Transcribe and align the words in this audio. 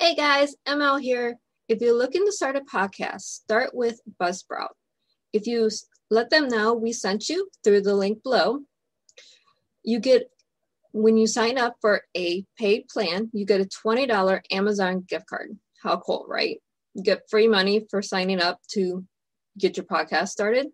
Hey 0.00 0.14
guys, 0.14 0.56
ML 0.66 0.98
here. 0.98 1.36
If 1.68 1.82
you're 1.82 1.92
looking 1.94 2.24
to 2.24 2.32
start 2.32 2.56
a 2.56 2.62
podcast, 2.62 3.20
start 3.20 3.74
with 3.74 4.00
Buzzsprout. 4.18 4.70
If 5.34 5.46
you 5.46 5.68
let 6.08 6.30
them 6.30 6.48
know 6.48 6.72
we 6.72 6.90
sent 6.94 7.28
you 7.28 7.50
through 7.62 7.82
the 7.82 7.94
link 7.94 8.22
below, 8.22 8.60
you 9.84 10.00
get 10.00 10.30
when 10.92 11.18
you 11.18 11.26
sign 11.26 11.58
up 11.58 11.76
for 11.82 12.00
a 12.16 12.46
paid 12.58 12.88
plan, 12.88 13.28
you 13.34 13.44
get 13.44 13.60
a 13.60 13.66
$20 13.66 14.40
Amazon 14.50 15.04
gift 15.06 15.26
card. 15.26 15.58
How 15.82 15.98
cool, 15.98 16.24
right? 16.26 16.62
You 16.94 17.02
get 17.02 17.28
free 17.28 17.46
money 17.46 17.86
for 17.90 18.00
signing 18.00 18.40
up 18.40 18.58
to 18.70 19.04
get 19.58 19.76
your 19.76 19.84
podcast 19.84 20.28
started. 20.28 20.68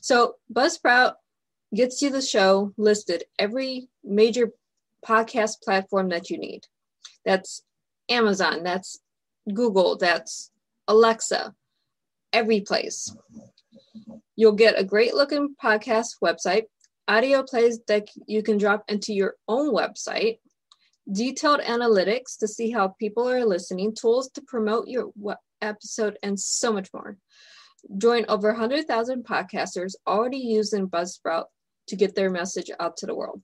So 0.00 0.34
Buzzsprout 0.52 1.12
gets 1.72 2.02
you 2.02 2.10
the 2.10 2.22
show 2.22 2.72
listed 2.76 3.22
every 3.38 3.88
major 4.02 4.50
podcast 5.06 5.62
platform 5.62 6.08
that 6.08 6.28
you 6.28 6.38
need. 6.38 6.66
That's 7.24 7.62
Amazon, 8.08 8.62
that's 8.62 8.98
Google, 9.52 9.96
that's 9.96 10.50
Alexa, 10.86 11.54
every 12.32 12.60
place. 12.60 13.14
You'll 14.36 14.52
get 14.52 14.78
a 14.78 14.84
great 14.84 15.14
looking 15.14 15.54
podcast 15.62 16.16
website, 16.22 16.64
audio 17.08 17.42
plays 17.42 17.80
that 17.88 18.08
you 18.26 18.42
can 18.42 18.58
drop 18.58 18.84
into 18.88 19.12
your 19.12 19.34
own 19.48 19.74
website, 19.74 20.38
detailed 21.10 21.60
analytics 21.60 22.38
to 22.38 22.48
see 22.48 22.70
how 22.70 22.88
people 22.88 23.28
are 23.28 23.44
listening, 23.44 23.94
tools 23.94 24.30
to 24.30 24.42
promote 24.42 24.88
your 24.88 25.10
episode, 25.60 26.18
and 26.22 26.38
so 26.38 26.72
much 26.72 26.88
more. 26.92 27.16
Join 27.96 28.24
over 28.28 28.48
100,000 28.48 29.24
podcasters 29.24 29.94
already 30.06 30.38
using 30.38 30.88
Buzzsprout 30.88 31.44
to 31.88 31.96
get 31.96 32.14
their 32.14 32.30
message 32.30 32.70
out 32.78 32.96
to 32.98 33.06
the 33.06 33.14
world. 33.14 33.42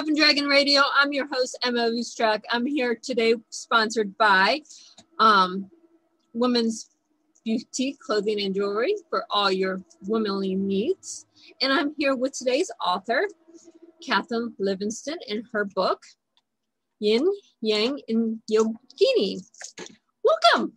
Dove 0.00 0.08
and 0.08 0.16
Dragon 0.16 0.46
Radio. 0.46 0.80
I'm 0.98 1.12
your 1.12 1.26
host, 1.30 1.58
M.L. 1.62 1.90
Ruscsak. 1.90 2.40
I'm 2.50 2.64
here 2.64 2.98
today 3.02 3.34
sponsored 3.50 4.16
by 4.16 4.62
um, 5.18 5.68
Women's 6.32 6.88
Boutique 7.44 7.98
Clothing 7.98 8.40
and 8.40 8.54
Jewelry 8.54 8.94
for 9.10 9.26
all 9.28 9.52
your 9.52 9.82
womanly 10.06 10.54
needs. 10.54 11.26
And 11.60 11.70
I'm 11.70 11.94
here 11.98 12.16
with 12.16 12.32
today's 12.32 12.70
author, 12.82 13.28
Kathryn 14.02 14.54
Livingston, 14.58 15.18
in 15.28 15.44
her 15.52 15.66
book, 15.66 16.02
Yin, 17.00 17.30
Yang, 17.60 18.00
and 18.08 18.40
Yogini. 18.50 19.42
Welcome. 20.24 20.72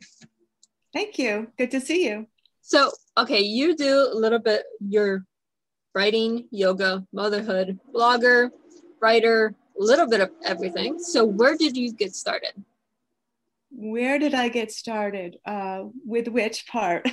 Thank 0.91 1.17
you. 1.17 1.47
Good 1.57 1.71
to 1.71 1.79
see 1.79 2.09
you. 2.09 2.27
So, 2.61 2.91
okay, 3.17 3.39
you 3.39 3.77
do 3.77 4.09
a 4.11 4.17
little 4.17 4.39
bit, 4.39 4.65
your 4.85 5.25
writing, 5.95 6.49
yoga, 6.51 7.05
motherhood, 7.13 7.79
blogger, 7.95 8.49
writer, 9.03 9.53
a 9.79 9.83
little 9.83 10.07
bit 10.07 10.21
of 10.21 10.31
everything. 10.43 10.97
So, 10.97 11.25
where 11.25 11.57
did 11.57 11.75
you 11.75 11.91
get 11.91 12.15
started? 12.15 12.53
Where 13.69 14.17
did 14.17 14.33
I 14.33 14.47
get 14.49 14.71
started? 14.71 15.37
Uh, 15.45 15.85
with 16.05 16.27
which 16.27 16.65
part? 16.67 17.09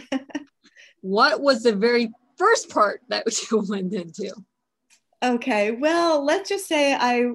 what 1.01 1.41
was 1.41 1.63
the 1.63 1.75
very 1.75 2.11
first 2.37 2.71
part 2.71 3.01
that 3.09 3.25
you 3.51 3.65
went 3.69 3.93
into? 3.93 4.33
Okay, 5.23 5.73
well, 5.73 6.25
let's 6.25 6.49
just 6.49 6.67
say 6.67 6.95
I 6.95 7.33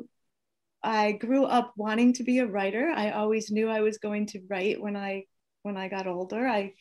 I 0.81 1.13
grew 1.13 1.45
up 1.45 1.73
wanting 1.75 2.13
to 2.13 2.23
be 2.23 2.39
a 2.39 2.47
writer. 2.47 2.91
I 2.95 3.11
always 3.11 3.51
knew 3.51 3.67
I 3.69 3.81
was 3.81 3.97
going 3.97 4.27
to 4.27 4.41
write 4.49 4.81
when 4.81 4.95
I 4.95 5.25
when 5.63 5.77
I 5.77 5.89
got 5.89 6.07
older. 6.07 6.47
I 6.47 6.73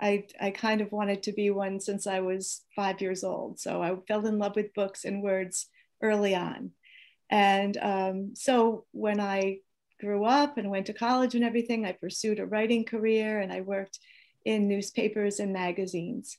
I, 0.00 0.24
I 0.40 0.50
kind 0.50 0.80
of 0.80 0.90
wanted 0.90 1.22
to 1.22 1.32
be 1.32 1.50
one 1.50 1.78
since 1.80 2.06
I 2.06 2.20
was 2.20 2.62
five 2.74 3.00
years 3.00 3.22
old. 3.22 3.60
So 3.60 3.80
I 3.80 3.94
fell 4.08 4.26
in 4.26 4.38
love 4.38 4.56
with 4.56 4.74
books 4.74 5.04
and 5.04 5.22
words 5.22 5.68
early 6.02 6.34
on. 6.34 6.72
And 7.30 7.76
um, 7.78 8.34
so 8.34 8.84
when 8.92 9.20
I 9.20 9.58
grew 10.00 10.24
up 10.24 10.58
and 10.58 10.70
went 10.70 10.86
to 10.86 10.92
college 10.92 11.34
and 11.34 11.44
everything, 11.44 11.84
I 11.84 11.92
pursued 11.92 12.38
a 12.38 12.46
writing 12.46 12.84
career 12.84 13.40
and 13.40 13.52
I 13.52 13.60
worked 13.62 13.98
in 14.44 14.68
newspapers 14.68 15.40
and 15.40 15.52
magazines. 15.52 16.36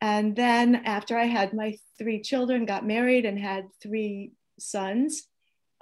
And 0.00 0.34
then 0.34 0.76
after 0.76 1.18
I 1.18 1.24
had 1.24 1.52
my 1.52 1.76
three 1.98 2.22
children, 2.22 2.64
got 2.64 2.86
married, 2.86 3.26
and 3.26 3.38
had 3.38 3.66
three 3.82 4.32
sons, 4.58 5.24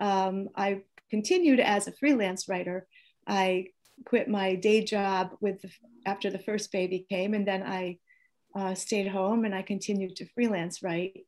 um, 0.01 0.49
I 0.57 0.83
continued 1.11 1.61
as 1.61 1.87
a 1.87 1.93
freelance 1.93 2.49
writer. 2.49 2.87
I 3.27 3.67
quit 4.05 4.29
my 4.29 4.57
day 4.57 4.83
job 4.83 5.37
with 5.41 5.63
the, 5.63 5.71
after 6.05 6.31
the 6.31 6.39
first 6.39 6.73
baby 6.73 7.07
came, 7.09 7.35
and 7.35 7.47
then 7.47 7.63
I 7.63 7.99
uh, 8.57 8.75
stayed 8.75 9.09
home 9.09 9.45
and 9.45 9.55
I 9.55 9.63
continued 9.63 10.17
to 10.17 10.29
freelance 10.35 10.83
write. 10.83 11.27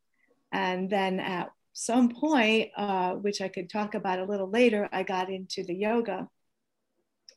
And 0.52 0.90
then 0.90 1.20
at 1.20 1.50
some 1.72 2.10
point, 2.10 2.70
uh, 2.76 3.14
which 3.14 3.40
I 3.40 3.48
could 3.48 3.70
talk 3.70 3.94
about 3.94 4.18
a 4.18 4.24
little 4.24 4.50
later, 4.50 4.88
I 4.92 5.02
got 5.02 5.30
into 5.30 5.62
the 5.62 5.74
yoga. 5.74 6.28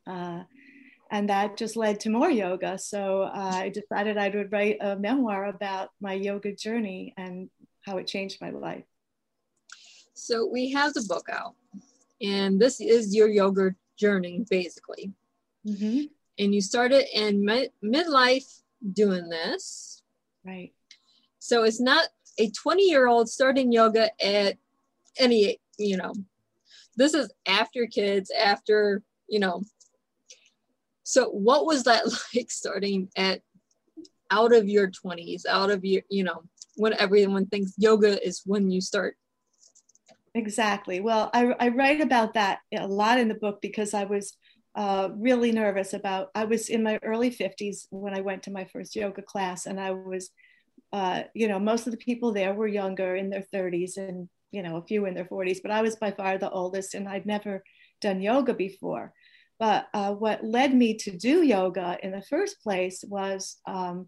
Uh, 0.05 0.43
and 1.11 1.29
that 1.29 1.57
just 1.57 1.75
led 1.75 1.99
to 2.01 2.09
more 2.09 2.29
yoga. 2.29 2.77
So 2.77 3.21
uh, 3.23 3.51
I 3.53 3.69
decided 3.69 4.17
I 4.17 4.29
would 4.29 4.51
write 4.51 4.77
a 4.81 4.95
memoir 4.95 5.45
about 5.45 5.89
my 6.01 6.13
yoga 6.13 6.55
journey 6.55 7.13
and 7.17 7.49
how 7.81 7.97
it 7.97 8.07
changed 8.07 8.41
my 8.41 8.49
life. 8.49 8.83
So 10.15 10.47
we 10.47 10.71
have 10.71 10.93
the 10.93 11.05
book 11.07 11.27
out, 11.31 11.55
and 12.21 12.59
this 12.59 12.79
is 12.79 13.15
your 13.15 13.27
yoga 13.27 13.75
journey, 13.97 14.45
basically. 14.49 15.11
Mm-hmm. 15.67 16.05
And 16.39 16.55
you 16.55 16.61
started 16.61 17.05
in 17.13 17.45
mid- 17.45 17.71
midlife 17.83 18.61
doing 18.91 19.29
this. 19.29 20.01
Right. 20.45 20.73
So 21.39 21.63
it's 21.63 21.81
not 21.81 22.07
a 22.39 22.49
20 22.49 22.83
year 22.83 23.07
old 23.07 23.29
starting 23.29 23.71
yoga 23.71 24.09
at 24.23 24.57
any, 25.17 25.59
you 25.77 25.97
know, 25.97 26.13
this 26.95 27.13
is 27.13 27.31
after 27.47 27.85
kids, 27.85 28.31
after, 28.31 29.01
you 29.27 29.39
know. 29.39 29.63
So 31.03 31.29
what 31.29 31.65
was 31.65 31.83
that 31.83 32.03
like 32.35 32.51
starting 32.51 33.09
at 33.15 33.41
out 34.31 34.53
of 34.53 34.67
your 34.67 34.89
20s, 34.89 35.45
out 35.45 35.69
of 35.69 35.85
your, 35.85 36.01
you 36.09 36.23
know, 36.23 36.43
when 36.75 36.93
everyone 36.99 37.45
thinks 37.45 37.73
yoga 37.77 38.25
is 38.25 38.41
when 38.45 38.71
you 38.71 38.81
start? 38.81 39.15
Exactly. 40.35 40.99
Well, 40.99 41.29
I, 41.33 41.53
I 41.59 41.69
write 41.69 42.01
about 42.01 42.33
that 42.33 42.59
a 42.75 42.87
lot 42.87 43.19
in 43.19 43.27
the 43.27 43.35
book 43.35 43.61
because 43.61 43.93
I 43.93 44.05
was 44.05 44.35
uh, 44.75 45.09
really 45.15 45.51
nervous 45.51 45.93
about, 45.93 46.29
I 46.33 46.45
was 46.45 46.69
in 46.69 46.81
my 46.81 46.99
early 47.03 47.29
50s 47.29 47.85
when 47.91 48.15
I 48.15 48.21
went 48.21 48.41
to 48.43 48.51
my 48.51 48.65
first 48.65 48.95
yoga 48.95 49.21
class 49.21 49.67
and 49.67 49.79
I 49.79 49.91
was 49.91 50.31
uh, 50.93 51.23
you 51.33 51.47
know, 51.47 51.59
most 51.59 51.87
of 51.87 51.91
the 51.91 51.97
people 51.97 52.31
there 52.31 52.53
were 52.53 52.67
younger 52.67 53.15
in 53.15 53.31
their 53.31 53.43
30s 53.51 53.97
and, 53.97 54.29
you 54.51 54.61
know, 54.61 54.77
a 54.77 54.85
few 54.85 55.07
in 55.07 55.15
their 55.15 55.25
40s, 55.25 55.57
but 55.63 55.71
I 55.71 55.81
was 55.81 55.95
by 55.95 56.11
far 56.11 56.37
the 56.37 56.51
oldest 56.51 56.93
and 56.93 57.09
I'd 57.09 57.25
never 57.25 57.63
done 57.99 58.21
yoga 58.21 58.53
before. 58.53 59.11
But 59.59 59.87
uh, 59.95 60.13
what 60.13 60.45
led 60.45 60.73
me 60.73 60.95
to 60.97 61.17
do 61.17 61.41
yoga 61.41 61.97
in 62.03 62.11
the 62.11 62.21
first 62.21 62.61
place 62.61 63.03
was 63.07 63.57
um, 63.65 64.07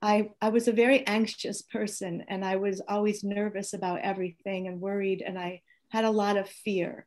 I, 0.00 0.30
I 0.40 0.48
was 0.48 0.66
a 0.66 0.72
very 0.72 1.06
anxious 1.06 1.60
person 1.60 2.24
and 2.28 2.42
I 2.42 2.56
was 2.56 2.80
always 2.88 3.22
nervous 3.22 3.74
about 3.74 4.00
everything 4.00 4.66
and 4.66 4.80
worried, 4.80 5.22
and 5.24 5.38
I 5.38 5.60
had 5.90 6.04
a 6.06 6.10
lot 6.10 6.38
of 6.38 6.48
fear. 6.48 7.06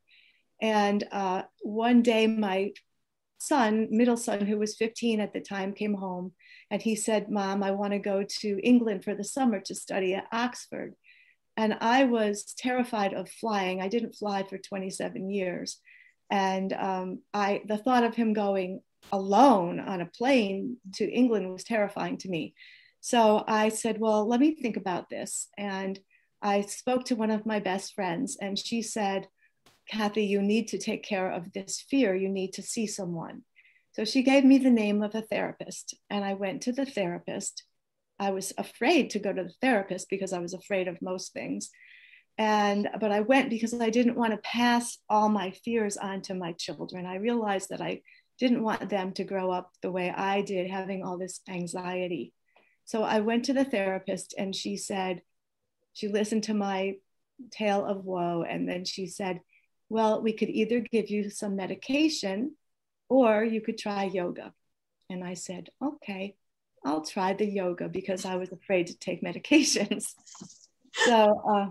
And 0.62 1.04
uh, 1.12 1.44
one 1.64 2.04
day, 2.04 2.28
my 2.28 2.74
son, 3.40 3.88
middle 3.90 4.18
son, 4.18 4.46
who 4.46 4.60
was 4.60 4.76
15 4.76 5.20
at 5.22 5.34
the 5.34 5.42
time, 5.42 5.74
came 5.74 5.96
home 5.96 6.34
and 6.72 6.82
he 6.82 6.96
said, 6.96 7.30
Mom, 7.30 7.62
I 7.62 7.72
want 7.72 7.92
to 7.92 8.00
go 8.00 8.24
to 8.24 8.60
England 8.64 9.04
for 9.04 9.14
the 9.14 9.26
summer 9.26 9.60
to 9.60 9.76
study 9.76 10.16
at 10.16 10.28
Oxford. 10.32 10.96
And 11.58 11.78
I 11.82 12.06
was 12.06 12.56
terrified 12.58 13.14
of 13.14 13.30
flying. 13.30 13.82
I 13.82 13.90
didn't 13.90 14.16
fly 14.16 14.44
for 14.44 14.58
27 14.58 15.30
years. 15.30 15.80
And 16.32 16.72
um, 16.72 17.20
I, 17.34 17.62
the 17.68 17.78
thought 17.78 18.06
of 18.06 18.16
him 18.16 18.32
going 18.32 18.80
alone 19.12 19.82
on 19.82 20.00
a 20.00 20.06
plane 20.06 20.78
to 20.94 21.12
England 21.12 21.52
was 21.52 21.66
terrifying 21.66 22.18
to 22.20 22.30
me. 22.30 22.54
So 23.02 23.44
I 23.46 23.68
said, 23.68 24.00
Well, 24.00 24.26
let 24.26 24.40
me 24.40 24.56
think 24.56 24.78
about 24.78 25.10
this. 25.10 25.50
And 25.58 26.00
I 26.42 26.62
spoke 26.62 27.04
to 27.06 27.16
one 27.16 27.32
of 27.32 27.46
my 27.46 27.60
best 27.60 27.94
friends, 27.94 28.38
and 28.42 28.58
she 28.58 28.82
said, 28.82 29.28
Kathy, 29.90 30.24
you 30.26 30.42
need 30.42 30.70
to 30.70 30.78
take 30.78 31.04
care 31.04 31.30
of 31.30 31.52
this 31.52 31.82
fear. 31.82 32.16
You 32.16 32.30
need 32.30 32.54
to 32.54 32.62
see 32.62 32.88
someone. 32.88 33.42
So 33.94 34.06
she 34.06 34.24
gave 34.24 34.46
me 34.46 34.58
the 34.58 34.70
name 34.72 35.04
of 35.04 35.16
a 35.16 35.22
therapist, 35.22 35.96
and 36.10 36.24
I 36.24 36.34
went 36.34 36.62
to 36.64 36.72
the 36.72 36.86
therapist. 36.86 37.64
I 38.20 38.32
was 38.32 38.54
afraid 38.58 39.10
to 39.12 39.20
go 39.20 39.34
to 39.34 39.44
the 39.44 39.54
therapist 39.62 40.10
because 40.10 40.32
I 40.34 40.40
was 40.40 40.54
afraid 40.54 40.88
of 40.88 41.02
most 41.02 41.34
things. 41.34 41.70
and 42.38 42.90
but 43.00 43.12
i 43.12 43.20
went 43.20 43.50
because 43.50 43.74
i 43.80 43.90
didn't 43.90 44.16
want 44.16 44.32
to 44.32 44.38
pass 44.38 44.98
all 45.10 45.30
my 45.30 45.52
fears 45.52 45.98
on 45.98 46.22
to 46.22 46.34
my 46.34 46.54
children 46.54 47.06
i 47.06 47.16
realized 47.16 47.70
that 47.70 47.82
i 47.82 48.02
didn't 48.40 48.64
want 48.64 48.90
them 48.90 49.12
to 49.12 49.24
grow 49.24 49.52
up 49.52 49.72
the 49.82 49.92
way 49.92 50.10
i 50.10 50.42
did 50.42 50.70
having 50.70 51.04
all 51.04 51.18
this 51.18 51.42
anxiety 51.50 52.34
so 52.86 53.04
i 53.04 53.20
went 53.20 53.46
to 53.46 53.54
the 53.54 53.66
therapist 53.66 54.34
and 54.38 54.56
she 54.56 54.78
said 54.78 55.22
she 55.94 56.08
listened 56.08 56.44
to 56.44 56.54
my 56.54 56.96
tale 57.52 57.86
of 57.86 58.06
woe 58.06 58.44
and 58.48 58.68
then 58.68 58.86
she 58.86 59.08
said 59.08 59.42
well 59.90 60.22
we 60.22 60.34
could 60.34 60.50
either 60.50 60.80
give 60.80 61.10
you 61.10 61.30
some 61.30 61.56
medication 61.56 62.56
or 63.20 63.44
you 63.44 63.62
could 63.62 63.78
try 63.78 64.04
yoga 64.06 64.54
and 65.10 65.24
i 65.24 65.34
said 65.34 65.70
okay 65.84 66.36
i'll 66.86 67.06
try 67.06 67.34
the 67.34 67.46
yoga 67.46 67.88
because 67.90 68.26
i 68.26 68.36
was 68.36 68.52
afraid 68.52 68.88
to 68.88 68.98
take 68.98 69.24
medications 69.30 70.14
so 71.06 71.42
uh, 71.50 71.68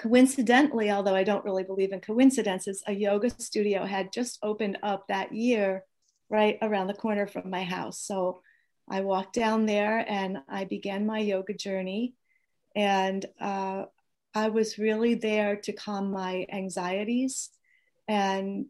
coincidentally, 0.00 0.90
although 0.90 1.14
I 1.14 1.24
don't 1.24 1.44
really 1.44 1.62
believe 1.62 1.92
in 1.92 2.00
coincidences, 2.00 2.82
a 2.86 2.92
yoga 2.92 3.30
studio 3.30 3.84
had 3.84 4.12
just 4.12 4.38
opened 4.42 4.78
up 4.82 5.06
that 5.08 5.34
year 5.34 5.84
right 6.30 6.58
around 6.62 6.86
the 6.86 6.94
corner 6.94 7.26
from 7.26 7.50
my 7.50 7.64
house. 7.64 8.00
So 8.00 8.40
I 8.88 9.02
walked 9.02 9.34
down 9.34 9.66
there 9.66 10.04
and 10.08 10.38
I 10.48 10.64
began 10.64 11.06
my 11.06 11.18
yoga 11.18 11.52
journey. 11.54 12.14
And 12.74 13.26
uh, 13.40 13.84
I 14.34 14.48
was 14.48 14.78
really 14.78 15.16
there 15.16 15.56
to 15.56 15.72
calm 15.72 16.10
my 16.12 16.46
anxieties 16.50 17.50
and 18.08 18.66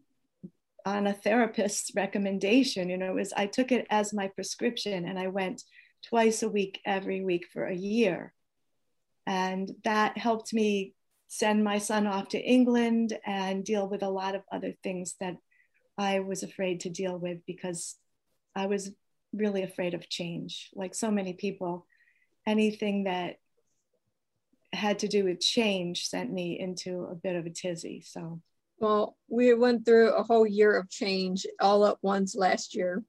on 0.85 1.07
a 1.07 1.13
therapist's 1.13 1.91
recommendation. 1.95 2.89
You 2.89 2.97
know, 2.97 3.11
it 3.11 3.15
was 3.15 3.33
I 3.33 3.47
took 3.47 3.71
it 3.71 3.87
as 3.89 4.13
my 4.13 4.27
prescription 4.27 5.07
and 5.07 5.17
I 5.19 5.27
went 5.27 5.63
twice 6.07 6.43
a 6.43 6.49
week 6.49 6.79
every 6.85 7.23
week 7.23 7.45
for 7.51 7.65
a 7.65 7.75
year. 7.75 8.33
And 9.27 9.71
that 9.83 10.17
helped 10.17 10.53
me 10.53 10.93
send 11.27 11.63
my 11.63 11.77
son 11.77 12.07
off 12.07 12.29
to 12.29 12.39
England 12.39 13.17
and 13.25 13.63
deal 13.63 13.87
with 13.87 14.03
a 14.03 14.09
lot 14.09 14.35
of 14.35 14.43
other 14.51 14.73
things 14.83 15.15
that 15.19 15.37
I 15.97 16.19
was 16.19 16.43
afraid 16.43 16.81
to 16.81 16.89
deal 16.89 17.17
with 17.17 17.45
because 17.45 17.95
I 18.55 18.65
was 18.65 18.91
really 19.33 19.63
afraid 19.63 19.93
of 19.93 20.09
change. 20.09 20.69
Like 20.73 20.93
so 20.95 21.11
many 21.11 21.33
people, 21.33 21.85
anything 22.45 23.05
that 23.05 23.37
had 24.73 24.99
to 24.99 25.07
do 25.07 25.25
with 25.25 25.39
change 25.39 26.07
sent 26.07 26.31
me 26.31 26.59
into 26.59 27.03
a 27.03 27.15
bit 27.15 27.35
of 27.35 27.45
a 27.45 27.49
tizzy. 27.49 28.01
So, 28.05 28.41
well, 28.81 29.15
we 29.29 29.53
went 29.53 29.85
through 29.85 30.11
a 30.11 30.23
whole 30.23 30.45
year 30.45 30.75
of 30.75 30.89
change 30.89 31.45
all 31.61 31.85
at 31.85 31.97
once 32.01 32.35
last 32.35 32.75
year. 32.75 33.03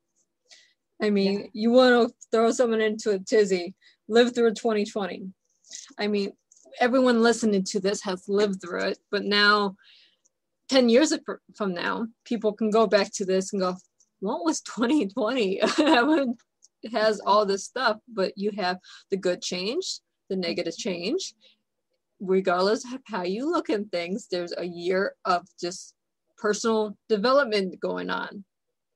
I 1.01 1.09
mean, 1.09 1.41
yeah. 1.41 1.47
you 1.55 1.71
want 1.73 2.11
to 2.11 2.15
throw 2.31 2.53
someone 2.53 2.83
into 2.83 3.11
a 3.11 3.19
tizzy, 3.19 3.75
live 4.07 4.35
through 4.35 4.53
2020. 4.53 5.33
I 5.99 6.07
mean, 6.07 6.33
everyone 6.79 7.23
listening 7.23 7.65
to 7.65 7.81
this 7.81 8.03
has 8.03 8.29
lived 8.29 8.61
through 8.61 8.83
it, 8.83 8.99
but 9.11 9.25
now 9.25 9.77
10 10.69 10.91
years 10.91 11.13
from 11.57 11.73
now, 11.73 12.07
people 12.27 12.53
can 12.53 12.71
go 12.71 12.87
back 12.87 13.11
to 13.15 13.25
this 13.25 13.53
and 13.53 13.63
go, 13.63 13.75
what 14.21 14.45
was 14.45 14.61
2020? 14.61 15.59
it 15.63 16.93
has 16.93 17.19
all 17.21 17.47
this 17.47 17.65
stuff, 17.65 17.97
but 18.07 18.33
you 18.37 18.51
have 18.59 18.77
the 19.11 19.17
good 19.17 19.41
change, 19.41 20.01
the 20.29 20.37
negative 20.37 20.77
change. 20.77 21.33
Regardless 22.23 22.85
of 22.85 23.01
how 23.05 23.25
you 23.25 23.51
look 23.51 23.69
at 23.69 23.91
things, 23.91 24.29
there's 24.31 24.55
a 24.57 24.65
year 24.65 25.15
of 25.25 25.47
just 25.61 25.95
personal 26.39 26.97
development 27.09 27.81
going 27.81 28.11
on. 28.11 28.45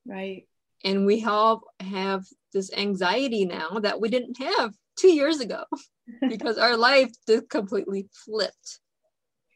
Right. 0.06 0.46
And 0.84 1.06
we 1.06 1.24
all 1.24 1.62
have 1.80 2.24
this 2.52 2.72
anxiety 2.72 3.44
now 3.44 3.80
that 3.80 4.00
we 4.00 4.08
didn't 4.08 4.38
have 4.40 4.72
two 4.96 5.12
years 5.12 5.40
ago 5.40 5.64
because 6.28 6.56
our 6.56 6.76
life 6.76 7.10
just 7.26 7.48
completely 7.50 8.08
flipped. 8.24 8.80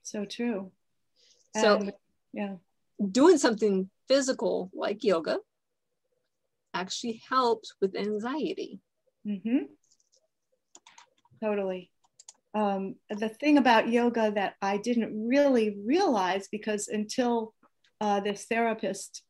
So 0.02 0.24
true. 0.24 0.72
So, 1.56 1.76
and, 1.76 1.92
yeah, 2.32 2.54
doing 3.10 3.38
something 3.38 3.88
physical 4.08 4.70
like 4.74 5.04
yoga 5.04 5.38
actually 6.74 7.22
helps 7.28 7.74
with 7.80 7.96
anxiety. 7.96 8.80
Mm-hmm. 9.26 9.64
Totally. 11.42 11.90
Um, 12.52 12.96
the 13.08 13.28
thing 13.28 13.58
about 13.58 13.88
yoga 13.88 14.32
that 14.34 14.54
I 14.60 14.78
didn't 14.78 15.28
really 15.28 15.78
realize 15.84 16.48
because 16.50 16.88
until 16.88 17.54
uh, 18.00 18.20
this 18.20 18.46
therapist, 18.46 19.22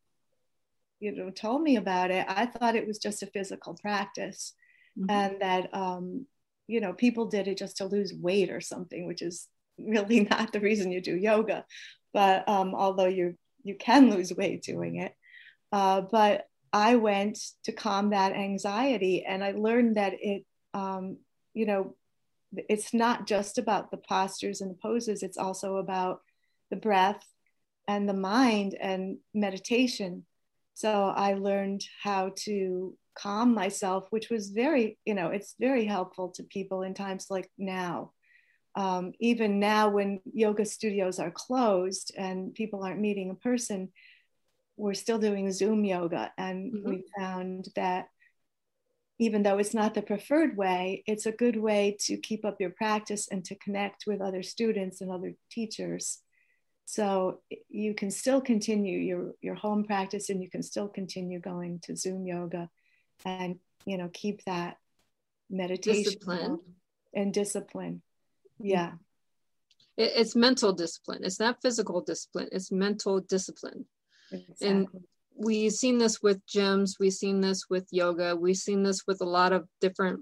you 1.01 1.13
know, 1.13 1.31
told 1.31 1.63
me 1.63 1.77
about 1.77 2.11
it, 2.11 2.25
I 2.29 2.47
thought 2.47 2.77
it 2.77 2.87
was 2.87 2.99
just 2.99 3.23
a 3.23 3.27
physical 3.27 3.77
practice 3.81 4.55
mm-hmm. 4.99 5.11
and 5.11 5.41
that 5.41 5.75
um, 5.75 6.27
you 6.67 6.81
know 6.81 6.93
people 6.93 7.27
did 7.27 7.49
it 7.49 7.59
just 7.59 7.79
to 7.79 7.87
lose 7.87 8.15
weight 8.15 8.51
or 8.51 8.61
something, 8.61 9.07
which 9.07 9.23
is 9.23 9.49
really 9.79 10.21
not 10.31 10.53
the 10.53 10.61
reason 10.61 10.93
you 10.93 11.01
do 11.01 11.17
yoga. 11.17 11.65
But 12.13 12.49
um, 12.49 12.75
although 12.75 13.07
you 13.07 13.37
you 13.63 13.75
can 13.75 14.11
lose 14.11 14.35
weight 14.35 14.63
doing 14.63 14.97
it, 14.97 15.15
uh, 15.73 16.03
but 16.03 16.47
I 16.73 16.97
went 16.97 17.39
to 17.65 17.73
combat 17.73 18.33
anxiety, 18.33 19.25
and 19.25 19.43
I 19.43 19.53
learned 19.53 19.97
that 19.97 20.15
it 20.21 20.45
um, 20.75 21.19
you 21.55 21.67
know 21.67 21.97
it's 22.53 22.93
not 22.93 23.27
just 23.27 23.59
about 23.59 23.91
the 23.91 23.97
postures 23.97 24.61
and 24.61 24.71
the 24.71 24.79
poses; 24.83 25.23
it's 25.23 25.39
also 25.39 25.77
about 25.77 26.21
the 26.71 26.77
breath 26.77 27.25
and 27.89 28.09
the 28.09 28.15
mind 28.15 28.75
and 28.81 29.19
meditation. 29.35 30.25
So 30.75 31.13
I 31.15 31.35
learned 31.35 31.85
how 32.03 32.33
to 32.45 32.97
calm 33.15 33.55
myself, 33.55 34.07
which 34.11 34.31
was 34.31 34.51
very, 34.51 34.99
you 35.05 35.15
know, 35.15 35.29
it's 35.29 35.55
very 35.59 35.85
helpful 35.85 36.31
to 36.31 36.43
people 36.45 36.83
in 36.83 36.95
times 36.95 37.27
like 37.29 37.51
now. 37.59 38.13
Um, 38.77 39.13
even 39.19 39.59
now, 39.59 39.89
when 39.89 40.21
yoga 40.33 40.65
studios 40.65 41.19
are 41.19 41.31
closed 41.31 42.13
and 42.17 42.55
people 42.55 42.85
aren't 42.85 43.01
meeting 43.01 43.29
in 43.29 43.37
person, 43.37 43.91
we're 44.77 44.95
still 44.95 45.19
doing 45.19 45.51
Zoom 45.53 45.85
yoga. 45.85 46.33
And 46.39 46.73
mm-hmm. 46.73 46.89
we 46.89 47.05
found 47.19 47.69
that 47.75 48.09
even 49.21 49.43
though 49.43 49.59
it's 49.59 49.75
not 49.75 49.93
the 49.93 50.01
preferred 50.01 50.57
way, 50.57 51.05
it's 51.07 51.27
a 51.27 51.33
good 51.33 51.57
way 51.57 51.95
to 52.01 52.17
keep 52.17 52.43
up 52.45 52.57
your 52.59 52.71
practice 52.71 53.29
and 53.31 53.45
to 53.45 53.55
connect 53.55 54.05
with 54.07 54.23
other 54.23 54.43
students 54.43 55.03
and 55.03 55.13
other 55.13 55.35
teachers. 55.51 56.21
So 56.87 57.43
you 57.69 57.95
can 57.95 58.11
still 58.11 58.41
continue 58.41 58.99
your, 58.99 59.35
your 59.43 59.55
home 59.55 59.85
practice 59.85 60.31
and 60.31 60.43
you 60.43 60.49
can 60.49 60.63
still 60.63 60.89
continue 60.89 61.39
going 61.39 61.81
to 61.85 61.95
Zoom 61.95 62.27
yoga 62.27 62.71
and 63.27 63.59
you 63.85 63.99
know 63.99 64.11
keep 64.13 64.43
that 64.45 64.77
meditation 65.51 66.05
discipline. 66.05 66.59
and 67.15 67.35
discipline 67.35 68.03
mm-hmm. 68.61 68.69
yeah 68.69 68.93
it's 69.97 70.35
mental 70.35 70.73
discipline 70.73 71.21
it's 71.23 71.41
not 71.41 71.61
physical 71.61 72.01
discipline 72.01 72.49
it's 72.53 72.71
mental 72.71 73.21
discipline 73.21 73.85
exactly. 74.33 74.69
and 74.69 74.89
we've 75.37 75.73
seen 75.73 75.99
this 75.99 76.23
with 76.23 76.45
gyms 76.47 76.93
we've 77.01 77.13
seen 77.13 77.41
this 77.41 77.65
with 77.71 77.87
yoga 77.91 78.37
we've 78.37 78.57
seen 78.57 78.83
this 78.83 79.07
with 79.07 79.21
a 79.21 79.25
lot 79.25 79.53
of 79.53 79.67
different 79.81 80.21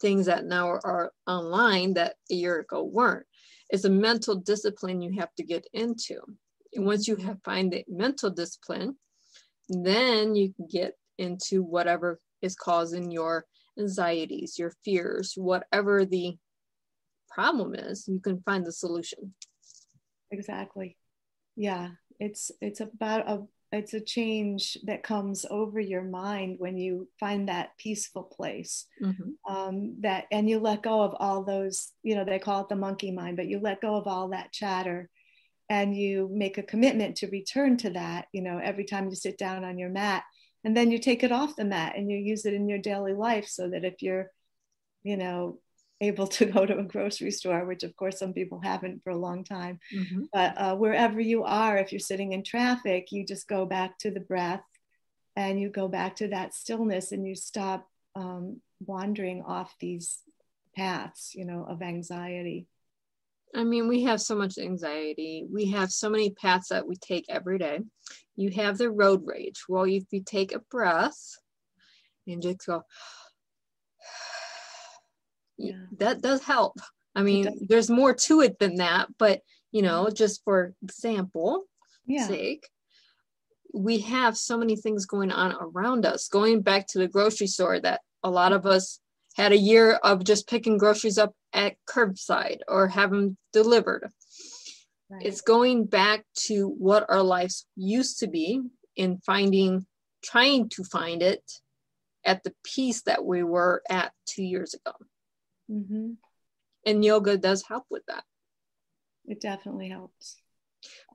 things 0.00 0.26
that 0.26 0.44
now 0.44 0.68
are, 0.68 0.80
are 0.84 1.12
online 1.26 1.94
that 1.94 2.16
a 2.30 2.34
year 2.34 2.60
ago 2.60 2.82
weren't 2.82 3.26
it's 3.70 3.84
a 3.84 3.90
mental 3.90 4.34
discipline 4.34 5.00
you 5.00 5.18
have 5.18 5.34
to 5.36 5.44
get 5.44 5.66
into 5.72 6.20
and 6.74 6.84
once 6.84 7.08
you 7.08 7.16
have 7.16 7.38
find 7.44 7.72
the 7.72 7.84
mental 7.88 8.30
discipline 8.30 8.96
then 9.68 10.34
you 10.34 10.52
can 10.54 10.66
get 10.70 10.94
into 11.18 11.62
whatever 11.62 12.20
is 12.42 12.54
causing 12.54 13.10
your 13.10 13.46
anxieties, 13.78 14.58
your 14.58 14.72
fears, 14.84 15.34
whatever 15.36 16.04
the 16.04 16.36
problem 17.28 17.74
is, 17.74 18.08
you 18.08 18.20
can 18.20 18.40
find 18.42 18.64
the 18.64 18.72
solution. 18.72 19.34
Exactly. 20.30 20.96
Yeah, 21.56 21.90
it's 22.18 22.50
it's 22.60 22.80
about 22.80 23.28
a 23.28 23.42
it's 23.76 23.94
a 23.94 24.00
change 24.00 24.76
that 24.84 25.02
comes 25.02 25.46
over 25.50 25.78
your 25.78 26.02
mind 26.02 26.56
when 26.58 26.76
you 26.76 27.08
find 27.20 27.48
that 27.48 27.70
peaceful 27.78 28.24
place 28.24 28.86
mm-hmm. 29.02 29.54
um, 29.54 29.96
that 30.00 30.24
and 30.30 30.48
you 30.48 30.58
let 30.58 30.82
go 30.82 31.02
of 31.02 31.14
all 31.18 31.44
those 31.44 31.92
you 32.02 32.14
know 32.14 32.24
they 32.24 32.38
call 32.38 32.62
it 32.62 32.68
the 32.68 32.76
monkey 32.76 33.10
mind 33.10 33.36
but 33.36 33.46
you 33.46 33.60
let 33.60 33.80
go 33.80 33.94
of 33.96 34.06
all 34.06 34.28
that 34.28 34.52
chatter 34.52 35.08
and 35.68 35.96
you 35.96 36.28
make 36.32 36.58
a 36.58 36.62
commitment 36.62 37.16
to 37.16 37.28
return 37.28 37.76
to 37.76 37.90
that 37.90 38.26
you 38.32 38.42
know 38.42 38.58
every 38.58 38.84
time 38.84 39.08
you 39.08 39.14
sit 39.14 39.38
down 39.38 39.64
on 39.64 39.78
your 39.78 39.90
mat 39.90 40.24
and 40.64 40.76
then 40.76 40.90
you 40.90 40.98
take 40.98 41.22
it 41.22 41.32
off 41.32 41.56
the 41.56 41.64
mat 41.64 41.94
and 41.96 42.10
you 42.10 42.16
use 42.16 42.44
it 42.44 42.54
in 42.54 42.68
your 42.68 42.78
daily 42.78 43.14
life 43.14 43.46
so 43.46 43.68
that 43.70 43.84
if 43.84 44.02
you're 44.02 44.30
you 45.02 45.16
know 45.16 45.58
able 46.00 46.26
to 46.26 46.46
go 46.46 46.66
to 46.66 46.78
a 46.78 46.84
grocery 46.84 47.30
store 47.30 47.64
which 47.64 47.82
of 47.82 47.96
course 47.96 48.18
some 48.18 48.32
people 48.32 48.60
haven't 48.60 49.02
for 49.02 49.10
a 49.10 49.16
long 49.16 49.44
time 49.44 49.78
mm-hmm. 49.94 50.24
but 50.32 50.54
uh, 50.56 50.74
wherever 50.76 51.20
you 51.20 51.44
are 51.44 51.78
if 51.78 51.92
you're 51.92 51.98
sitting 51.98 52.32
in 52.32 52.42
traffic 52.42 53.12
you 53.12 53.24
just 53.24 53.48
go 53.48 53.64
back 53.64 53.98
to 53.98 54.10
the 54.10 54.20
breath 54.20 54.64
and 55.36 55.60
you 55.60 55.68
go 55.68 55.88
back 55.88 56.16
to 56.16 56.28
that 56.28 56.54
stillness 56.54 57.12
and 57.12 57.26
you 57.26 57.34
stop 57.34 57.88
um, 58.14 58.60
wandering 58.80 59.42
off 59.42 59.74
these 59.80 60.18
paths 60.74 61.32
you 61.34 61.44
know 61.44 61.64
of 61.68 61.82
anxiety 61.82 62.66
I 63.54 63.64
mean, 63.64 63.88
we 63.88 64.02
have 64.02 64.20
so 64.20 64.34
much 64.34 64.58
anxiety. 64.58 65.46
We 65.50 65.70
have 65.70 65.90
so 65.90 66.10
many 66.10 66.30
paths 66.30 66.68
that 66.68 66.86
we 66.86 66.96
take 66.96 67.24
every 67.30 67.58
day. 67.58 67.80
You 68.36 68.50
have 68.50 68.76
the 68.76 68.90
road 68.90 69.22
rage. 69.24 69.62
Well, 69.66 69.84
if 69.84 70.04
you 70.10 70.22
take 70.22 70.54
a 70.54 70.58
breath 70.58 71.18
and 72.26 72.42
just 72.42 72.66
go, 72.66 72.82
yeah. 75.58 75.86
that 75.98 76.20
does 76.20 76.42
help. 76.42 76.78
I 77.14 77.22
mean, 77.22 77.66
there's 77.68 77.88
more 77.88 78.14
to 78.14 78.40
it 78.42 78.58
than 78.58 78.76
that, 78.76 79.08
but 79.18 79.40
you 79.72 79.82
mm-hmm. 79.82 79.88
know, 79.88 80.10
just 80.10 80.44
for 80.44 80.74
example 80.82 81.64
yeah. 82.06 82.26
sake, 82.26 82.68
we 83.72 83.98
have 84.00 84.36
so 84.36 84.56
many 84.58 84.76
things 84.76 85.06
going 85.06 85.32
on 85.32 85.54
around 85.60 86.06
us. 86.06 86.28
Going 86.28 86.62
back 86.62 86.86
to 86.88 86.98
the 86.98 87.08
grocery 87.08 87.46
store, 87.46 87.80
that 87.80 88.00
a 88.22 88.30
lot 88.30 88.52
of 88.52 88.66
us 88.66 89.00
had 89.36 89.52
a 89.52 89.58
year 89.58 89.92
of 89.92 90.24
just 90.24 90.48
picking 90.48 90.78
groceries 90.78 91.18
up 91.18 91.34
at 91.52 91.76
curbside 91.88 92.60
or 92.68 92.88
have 92.88 93.10
them 93.10 93.36
delivered. 93.52 94.10
Right. 95.10 95.24
It's 95.24 95.40
going 95.40 95.84
back 95.84 96.24
to 96.46 96.68
what 96.68 97.06
our 97.08 97.22
lives 97.22 97.66
used 97.76 98.20
to 98.20 98.26
be 98.26 98.62
in 98.96 99.18
finding, 99.18 99.86
trying 100.22 100.68
to 100.70 100.84
find 100.84 101.22
it 101.22 101.42
at 102.24 102.42
the 102.42 102.54
peace 102.64 103.02
that 103.02 103.24
we 103.24 103.42
were 103.42 103.82
at 103.88 104.12
two 104.26 104.42
years 104.42 104.74
ago. 104.74 104.92
Mm-hmm. 105.70 106.12
And 106.84 107.04
yoga 107.04 107.36
does 107.36 107.64
help 107.66 107.84
with 107.90 108.02
that. 108.08 108.24
It 109.26 109.40
definitely 109.40 109.88
helps. 109.88 110.36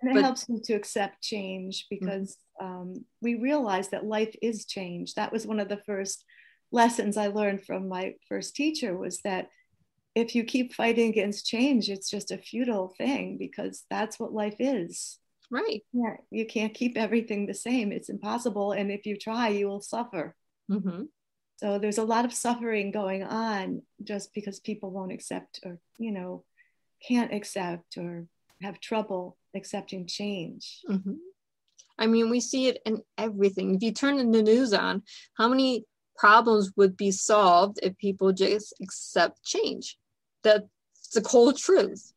And 0.02 0.12
it 0.12 0.16
but, 0.16 0.24
helps 0.24 0.50
me 0.50 0.60
to 0.66 0.74
accept 0.74 1.22
change 1.22 1.88
because 1.90 2.38
mm-hmm. 2.62 2.82
um, 2.82 3.06
we 3.22 3.36
realize 3.36 3.90
that 3.90 4.06
life 4.06 4.36
is 4.42 4.66
change. 4.66 5.14
That 5.14 5.32
was 5.32 5.48
one 5.48 5.60
of 5.60 5.70
the 5.70 5.82
first 5.86 6.26
lessons 6.72 7.18
I 7.18 7.28
learned 7.28 7.64
from 7.66 7.88
my 7.88 8.16
first 8.28 8.56
teacher 8.56 8.98
was 8.98 9.22
that 9.22 9.50
if 10.14 10.36
you 10.36 10.44
keep 10.44 10.74
fighting 10.74 11.10
against 11.10 11.46
change, 11.46 11.90
it's 11.90 12.10
just 12.10 12.32
a 12.32 12.38
futile 12.38 12.94
thing 12.98 13.38
because 13.38 13.86
that's 13.90 14.20
what 14.20 14.34
life 14.34 14.58
is. 14.60 15.18
Right. 15.50 15.84
Yeah, 15.94 16.16
you 16.32 16.46
can't 16.46 16.74
keep 16.74 16.98
everything 16.98 17.46
the 17.46 17.54
same. 17.54 17.92
It's 17.92 18.10
impossible. 18.10 18.72
And 18.72 18.92
if 18.92 19.06
you 19.06 19.18
try, 19.18 19.50
you 19.50 19.68
will 19.68 19.82
suffer. 19.82 20.36
Mm-hmm. 20.70 21.04
So 21.62 21.78
there's 21.78 22.00
a 22.00 22.04
lot 22.04 22.26
of 22.26 22.34
suffering 22.34 22.90
going 22.90 23.22
on 23.22 23.84
just 24.04 24.34
because 24.34 24.60
people 24.60 24.90
won't 24.90 25.12
accept 25.12 25.60
or, 25.64 25.78
you 26.00 26.12
know, 26.12 26.44
can't 27.08 27.32
accept 27.32 27.98
or 27.98 28.26
have 28.64 28.80
trouble 28.80 29.38
accepting 29.56 30.08
change. 30.08 30.80
Mm-hmm. 30.90 31.14
I 32.00 32.08
mean, 32.08 32.32
we 32.32 32.40
see 32.40 32.66
it 32.66 32.80
in 32.84 33.04
everything. 33.16 33.76
If 33.76 33.84
you 33.84 33.92
turn 33.92 34.32
the 34.32 34.42
news 34.42 34.74
on, 34.74 35.04
how 35.38 35.50
many 35.50 35.86
problems 36.18 36.72
would 36.78 36.98
be 36.98 37.12
solved 37.12 37.78
if 37.84 37.96
people 38.00 38.34
just 38.34 38.74
accept 38.82 39.44
change? 39.44 40.00
That's 40.44 40.66
the 41.14 41.22
cold 41.22 41.60
truth. 41.60 42.12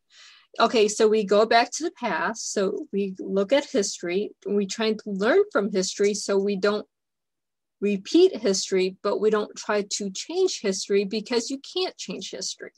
Okay, 0.59 0.89
so 0.89 1.07
we 1.07 1.23
go 1.23 1.45
back 1.45 1.71
to 1.73 1.85
the 1.85 1.91
past. 1.91 2.51
So 2.55 2.87
we 2.95 3.15
look 3.19 3.53
at 3.53 3.67
history. 3.67 4.31
We 4.47 4.65
try 4.65 4.95
to 4.95 5.03
learn 5.05 5.43
from 5.53 5.71
history 5.71 6.15
so 6.15 6.39
we 6.39 6.57
don't 6.57 6.87
repeat 7.85 8.35
history, 8.35 8.97
but 9.03 9.21
we 9.21 9.29
don't 9.29 9.55
try 9.57 9.85
to 9.99 10.11
change 10.11 10.61
history 10.63 11.05
because 11.05 11.51
you 11.51 11.61
can't 11.75 11.97
change 11.99 12.31
history. 12.31 12.73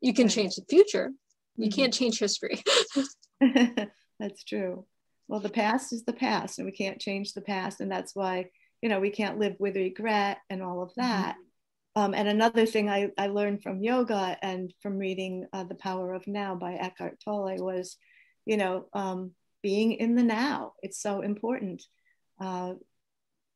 You 0.00 0.12
can 0.12 0.28
change 0.28 0.56
the 0.56 0.64
future. 0.68 1.12
You 1.56 1.68
mm-hmm. 1.68 1.80
can't 1.80 1.94
change 1.94 2.18
history. 2.18 2.60
that's 4.18 4.42
true. 4.44 4.84
Well, 5.28 5.38
the 5.38 5.48
past 5.48 5.92
is 5.92 6.04
the 6.04 6.12
past, 6.12 6.58
and 6.58 6.66
we 6.66 6.72
can't 6.72 7.00
change 7.00 7.32
the 7.32 7.42
past. 7.42 7.80
And 7.80 7.90
that's 7.90 8.14
why, 8.14 8.46
you 8.82 8.88
know, 8.88 8.98
we 8.98 9.10
can't 9.10 9.38
live 9.38 9.54
with 9.60 9.76
regret 9.76 10.38
and 10.50 10.62
all 10.62 10.82
of 10.82 10.90
mm-hmm. 10.90 11.02
that. 11.02 11.36
Mm-hmm. 11.36 12.02
Um, 12.02 12.14
and 12.14 12.26
another 12.26 12.66
thing 12.66 12.88
I, 12.88 13.10
I 13.16 13.28
learned 13.28 13.62
from 13.62 13.84
yoga 13.84 14.36
and 14.42 14.72
from 14.82 14.98
reading 14.98 15.46
uh, 15.52 15.64
The 15.64 15.74
Power 15.76 16.12
of 16.14 16.26
Now 16.26 16.56
by 16.56 16.74
Eckhart 16.74 17.18
Tolle 17.22 17.56
was, 17.58 17.98
you 18.46 18.56
know, 18.56 18.86
um, 18.94 19.32
being 19.62 19.92
in 19.92 20.16
the 20.16 20.22
now. 20.24 20.72
It's 20.82 21.00
so 21.00 21.20
important. 21.20 21.82
Uh, 22.40 22.74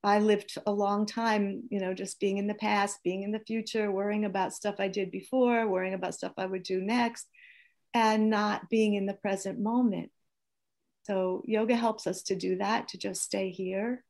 I 0.07 0.21
lived 0.21 0.57
a 0.67 0.73
long 0.73 1.05
time, 1.05 1.65
you 1.69 1.81
know, 1.81 1.93
just 1.93 2.21
being 2.21 2.39
in 2.39 2.47
the 2.47 2.55
past, 2.55 3.03
being 3.03 3.25
in 3.25 3.33
the 3.33 3.41
future, 3.41 3.91
worrying 3.91 4.25
about 4.25 4.55
stuff 4.55 4.77
I 4.79 4.87
did 4.87 5.11
before, 5.11 5.67
worrying 5.67 5.95
about 5.95 6.15
stuff 6.15 6.33
I 6.39 6.47
would 6.47 6.63
do 6.63 6.81
next, 6.81 7.27
and 7.93 8.31
not 8.31 8.71
being 8.71 8.95
in 8.95 9.07
the 9.07 9.15
present 9.15 9.59
moment. 9.59 10.13
So, 11.05 11.43
yoga 11.45 11.75
helps 11.75 12.07
us 12.07 12.23
to 12.25 12.37
do 12.37 12.59
that, 12.59 12.89
to 12.89 12.99
just 12.99 13.23
stay 13.23 13.51
here 13.51 14.05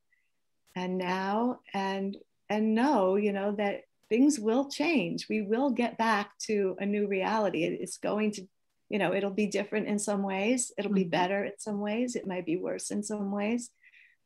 and 0.75 0.99
now 0.99 1.61
and 1.73 2.17
and 2.50 2.75
know 2.75 3.17
you 3.17 3.33
know 3.33 3.53
that 3.53 3.85
things 4.09 4.38
will 4.38 4.69
change. 4.69 5.26
We 5.29 5.43
will 5.43 5.71
get 5.71 5.99
back 5.99 6.38
to 6.47 6.76
a 6.79 6.87
new 6.87 7.09
reality. 7.09 7.65
It's 7.65 7.97
going 7.97 8.33
to, 8.33 8.47
you 8.88 8.99
know, 9.00 9.12
it'll 9.12 9.31
be 9.31 9.49
different 9.49 9.88
in 9.88 9.99
some 9.99 10.23
ways. 10.23 10.73
It'll 10.79 10.93
be 10.93 11.03
mm-hmm. 11.03 11.11
better 11.11 11.45
in 11.45 11.53
some 11.59 11.81
ways. 11.81 12.15
It 12.15 12.26
might 12.26 12.47
be 12.47 12.57
worse 12.57 12.93
in 12.93 13.03
some 13.03 13.33
ways, 13.33 13.71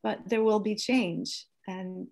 but 0.03 0.29
there 0.29 0.43
will 0.43 0.61
be 0.61 0.75
change. 0.75 1.47
And 1.67 2.09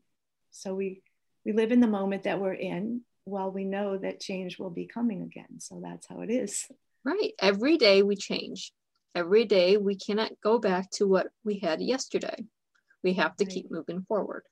so 0.51 0.75
we 0.75 1.03
we 1.45 1.53
live 1.53 1.73
in 1.73 1.81
the 1.81 1.87
moment 1.87 2.25
that 2.25 2.41
we're 2.41 2.53
in 2.53 3.03
while 3.25 3.51
we 3.51 3.65
know 3.65 3.97
that 3.97 4.21
change 4.21 4.59
will 4.59 4.71
be 4.71 4.87
coming 4.87 5.23
again. 5.23 5.61
So 5.61 5.81
that's 5.83 6.07
how 6.07 6.21
it 6.21 6.31
is. 6.31 6.67
Right. 7.05 7.33
Every 7.41 7.77
day 7.77 8.03
we 8.03 8.17
change. 8.17 8.73
Every 9.15 9.45
day 9.45 9.77
we 9.77 9.97
cannot 9.97 10.33
go 10.43 10.59
back 10.59 10.91
to 10.93 11.07
what 11.07 11.29
we 11.45 11.59
had 11.59 11.81
yesterday. 11.81 12.45
We 13.03 13.15
have 13.15 13.37
to 13.37 13.45
right. 13.45 13.53
keep 13.53 13.71
moving 13.71 14.05
forward. 14.09 14.43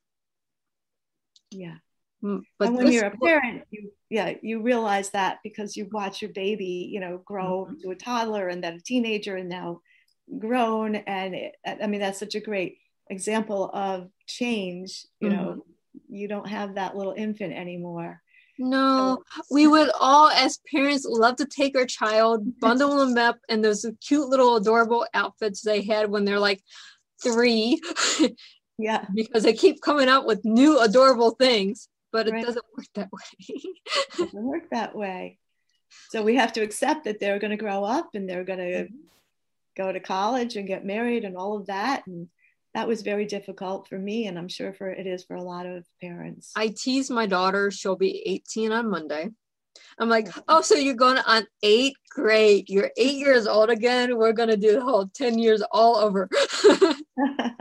Yeah. 1.51 1.75
Mm, 2.23 2.41
but 2.57 2.69
and 2.69 2.77
when 2.77 2.91
you're 2.91 3.05
a 3.05 3.17
parent, 3.17 3.63
you 3.69 3.91
yeah, 4.09 4.33
you 4.41 4.61
realize 4.61 5.11
that 5.11 5.39
because 5.43 5.77
you 5.77 5.87
watch 5.91 6.21
your 6.21 6.31
baby, 6.31 6.89
you 6.91 6.99
know, 6.99 7.21
grow 7.23 7.65
mm-hmm. 7.65 7.79
to 7.81 7.91
a 7.91 7.95
toddler 7.95 8.47
and 8.47 8.63
then 8.63 8.75
a 8.75 8.81
teenager 8.81 9.35
and 9.35 9.49
now 9.49 9.81
grown. 10.39 10.95
And 10.95 11.35
it, 11.35 11.55
I 11.65 11.85
mean, 11.87 11.99
that's 11.99 12.19
such 12.19 12.35
a 12.35 12.39
great 12.39 12.79
example 13.09 13.69
of 13.73 14.09
change. 14.25 15.05
You 15.19 15.29
mm-hmm. 15.29 15.37
know, 15.37 15.65
you 16.09 16.27
don't 16.27 16.47
have 16.47 16.75
that 16.75 16.95
little 16.95 17.13
infant 17.13 17.53
anymore. 17.53 18.21
No, 18.59 19.23
we 19.51 19.67
would 19.67 19.91
all, 19.99 20.29
as 20.29 20.59
parents, 20.71 21.05
love 21.07 21.35
to 21.35 21.45
take 21.45 21.77
our 21.77 21.85
child, 21.85 22.43
bundle 22.59 22.97
them 22.97 23.17
up 23.17 23.37
in 23.49 23.61
those 23.61 23.85
cute 24.05 24.29
little 24.29 24.55
adorable 24.55 25.05
outfits 25.13 25.61
they 25.61 25.83
had 25.83 26.09
when 26.09 26.25
they're 26.25 26.39
like 26.39 26.61
three. 27.23 27.81
Yeah. 28.79 29.05
because 29.11 29.41
they 29.41 29.53
keep 29.53 29.81
coming 29.81 30.07
out 30.07 30.27
with 30.27 30.45
new 30.45 30.79
adorable 30.79 31.31
things 31.31 31.89
but 32.11 32.27
it 32.27 32.31
right. 32.31 32.45
doesn't 32.45 32.65
work 32.75 32.87
that 32.95 33.09
way. 33.11 33.21
it 33.49 34.17
doesn't 34.17 34.43
work 34.43 34.69
that 34.71 34.95
way. 34.95 35.37
So 36.09 36.23
we 36.23 36.35
have 36.35 36.53
to 36.53 36.61
accept 36.61 37.05
that 37.05 37.19
they're 37.19 37.39
going 37.39 37.51
to 37.51 37.57
grow 37.57 37.83
up 37.83 38.09
and 38.13 38.27
they're 38.27 38.43
going 38.43 38.59
to 38.59 38.83
mm-hmm. 38.85 38.95
go 39.75 39.91
to 39.91 39.99
college 39.99 40.55
and 40.55 40.67
get 40.67 40.85
married 40.85 41.25
and 41.25 41.37
all 41.37 41.57
of 41.57 41.67
that. 41.67 42.05
And 42.07 42.27
that 42.77 42.87
was 42.87 43.01
very 43.01 43.25
difficult 43.25 43.87
for 43.87 43.97
me. 43.97 44.27
And 44.27 44.37
I'm 44.37 44.47
sure 44.47 44.71
for 44.71 44.87
it 44.87 45.07
is 45.07 45.23
for 45.23 45.35
a 45.35 45.41
lot 45.41 45.65
of 45.65 45.83
parents. 45.99 46.51
I 46.55 46.67
tease 46.67 47.09
my 47.09 47.25
daughter, 47.25 47.71
she'll 47.71 47.95
be 47.95 48.21
18 48.23 48.71
on 48.71 48.87
Monday. 48.87 49.29
I'm 49.97 50.09
like, 50.09 50.27
oh, 50.47 50.61
so 50.61 50.75
you're 50.75 50.93
going 50.93 51.17
on 51.17 51.47
eight? 51.63 51.95
Great. 52.11 52.69
You're 52.69 52.91
eight 52.95 53.15
years 53.15 53.47
old 53.47 53.71
again. 53.71 54.15
We're 54.15 54.31
going 54.31 54.49
to 54.49 54.57
do 54.57 54.73
the 54.73 54.81
whole 54.81 55.07
10 55.07 55.39
years 55.39 55.63
all 55.71 55.97
over. 55.97 56.29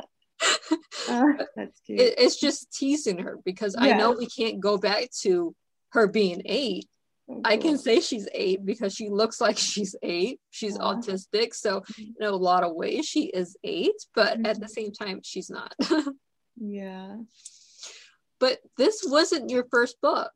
Oh, 1.09 1.35
that's 1.55 1.81
cute. 1.87 2.01
It, 2.01 2.15
it's 2.19 2.39
just 2.39 2.73
teasing 2.73 3.19
her 3.19 3.39
because 3.45 3.77
yeah. 3.81 3.95
I 3.95 3.99
know 3.99 4.11
we 4.13 4.27
can't 4.27 4.61
go 4.61 4.77
back 4.77 5.09
to 5.23 5.55
her 5.91 6.09
being 6.09 6.43
eight. 6.45 6.87
I 7.45 7.56
can 7.56 7.76
say 7.76 8.00
she's 8.00 8.28
eight 8.33 8.64
because 8.64 8.95
she 8.95 9.09
looks 9.09 9.40
like 9.40 9.59
she's 9.59 9.97
eight. 10.02 10.40
She's 10.50 10.78
autistic. 10.78 11.54
So, 11.54 11.83
in 11.99 12.26
a 12.26 12.30
lot 12.30 12.62
of 12.62 12.75
ways, 12.75 13.06
she 13.06 13.26
is 13.26 13.56
eight, 13.64 13.97
but 14.14 14.35
mm-hmm. 14.35 14.47
at 14.47 14.61
the 14.61 14.66
mm-hmm. 14.66 14.73
same 14.73 14.92
time, 14.92 15.21
she's 15.25 15.50
not. 15.50 15.75
yeah. 16.56 17.16
But 18.38 18.59
this 18.76 19.04
wasn't 19.06 19.50
your 19.50 19.66
first 19.71 20.00
book. 20.00 20.33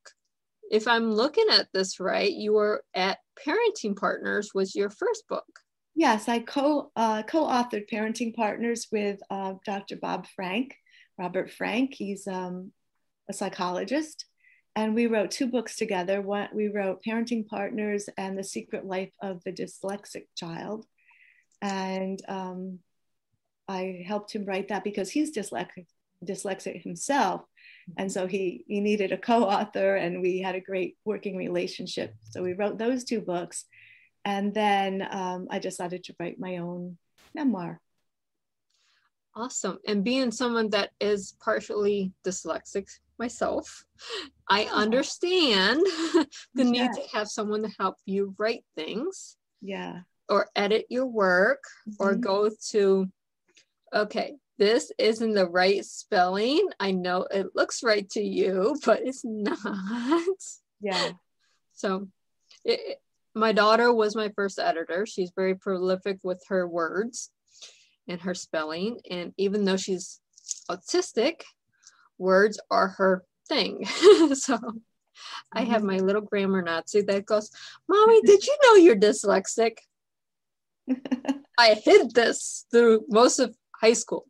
If 0.71 0.89
I'm 0.89 1.13
looking 1.13 1.47
at 1.51 1.69
this 1.73 2.01
right, 2.01 2.33
you 2.33 2.55
were 2.55 2.83
at 2.95 3.19
Parenting 3.47 3.97
Partners 3.97 4.51
was 4.55 4.75
your 4.75 4.91
first 4.91 5.29
book. 5.29 5.47
Yes, 5.95 6.29
I 6.29 6.39
co 6.41 6.91
uh, 6.97 7.23
co-authored 7.25 7.89
Parenting 7.93 8.35
Partners 8.35 8.87
with 8.91 9.21
uh, 9.31 9.55
Dr. 9.67 9.97
Bob 9.97 10.27
Frank, 10.35 10.75
Robert 11.19 11.51
Frank. 11.51 11.95
He's 11.95 12.27
um, 12.27 12.73
a 13.29 13.33
psychologist, 13.33 14.27
and 14.77 14.95
we 14.95 15.07
wrote 15.07 15.31
two 15.31 15.47
books 15.47 15.77
together. 15.77 16.21
One 16.21 16.49
we 16.53 16.69
wrote 16.69 17.03
Parenting 17.03 17.47
Partners 17.47 18.09
and 18.17 18.39
The 18.39 18.45
Secret 18.45 18.87
Life 18.87 19.13
of 19.23 19.43
the 19.45 19.53
Dyslexic 19.53 20.25
Child, 20.37 20.87
and 21.61 22.21
um, 22.29 22.79
I 23.69 24.05
helped 24.07 24.33
him 24.33 24.45
write 24.45 24.69
that 24.69 24.85
because 24.85 25.11
he's 25.11 25.35
dyslexic, 25.35 25.87
dyslexic 26.25 26.83
himself, 26.83 27.43
and 27.97 28.11
so 28.11 28.27
he 28.27 28.65
he 28.69 28.81
needed 28.81 29.13
a 29.13 29.19
co-author, 29.19 29.97
and 29.97 30.23
we 30.23 30.41
had 30.41 30.55
a 30.55 30.61
great 30.61 30.97
working 31.05 31.37
relationship. 31.37 32.15
So 32.31 32.43
we 32.43 32.53
wrote 32.53 32.79
those 32.79 33.05
two 33.05 33.21
books 33.21 33.65
and 34.25 34.53
then 34.53 35.07
um, 35.11 35.49
I 35.51 35.59
decided 35.59 36.05
to 36.05 36.15
write 36.19 36.39
my 36.39 36.59
own 36.59 36.99
memoir. 37.35 37.81
Awesome. 39.35 39.79
And 39.87 40.05
being 40.05 40.31
someone 40.31 40.71
that 40.71 40.91
is 41.01 41.35
partially 41.41 42.13
dyslexic 42.25 42.89
myself, 43.19 43.85
I 44.51 44.69
oh. 44.71 44.77
understand 44.77 45.81
the 46.55 46.65
yeah. 46.65 46.65
need 46.65 46.91
to 46.93 47.03
have 47.17 47.29
someone 47.29 47.63
to 47.63 47.71
help 47.79 47.97
you 48.05 48.35
write 48.37 48.65
things. 48.75 49.37
Yeah. 49.63 50.01
Or 50.29 50.49
edit 50.55 50.87
your 50.91 51.07
work 51.07 51.63
mm-hmm. 51.89 52.03
or 52.03 52.15
go 52.17 52.51
to, 52.71 53.09
okay, 53.95 54.35
this 54.59 54.93
isn't 54.99 55.33
the 55.35 55.49
right 55.49 55.85
spelling. 55.85 56.69
I 56.79 56.91
know 56.91 57.27
it 57.31 57.55
looks 57.55 57.83
right 57.83 58.09
to 58.11 58.21
you, 58.21 58.79
but 58.85 59.01
it's 59.03 59.25
not. 59.25 60.27
Yeah. 60.81 61.13
So 61.75 62.09
it, 62.65 62.99
my 63.35 63.53
daughter 63.53 63.93
was 63.93 64.17
my 64.17 64.31
first 64.31 64.59
editor. 64.59 65.07
She's 65.07 65.33
very 65.35 65.55
prolific 65.55 66.19
with 66.23 66.43
her 66.49 66.67
words 66.67 67.31
and 68.09 68.21
her 68.23 68.35
spelling. 68.35 69.01
And 69.09 69.33
even 69.37 69.65
though 69.65 69.77
she's 69.77 70.21
autistic, 70.71 71.43
words 72.19 72.61
are 72.71 72.89
her 72.89 73.25
thing. 73.51 73.85
so 74.35 74.59
I 75.53 75.65
have 75.65 75.83
my 75.83 75.97
mm-hmm. 75.97 76.07
little 76.07 76.23
grammar 76.23 76.63
Nazi 76.63 77.03
that 77.03 77.27
goes, 77.27 77.51
Mommy, 77.89 78.23
did 78.25 78.47
you 78.47 78.57
know 78.65 78.75
you're 78.77 78.97
dyslexic? 78.97 79.79
I 81.59 81.75
hid 81.75 82.15
this 82.15 82.65
through 82.71 83.05
most 83.09 83.39
of 83.39 83.55
high 83.81 83.93
school, 83.93 84.27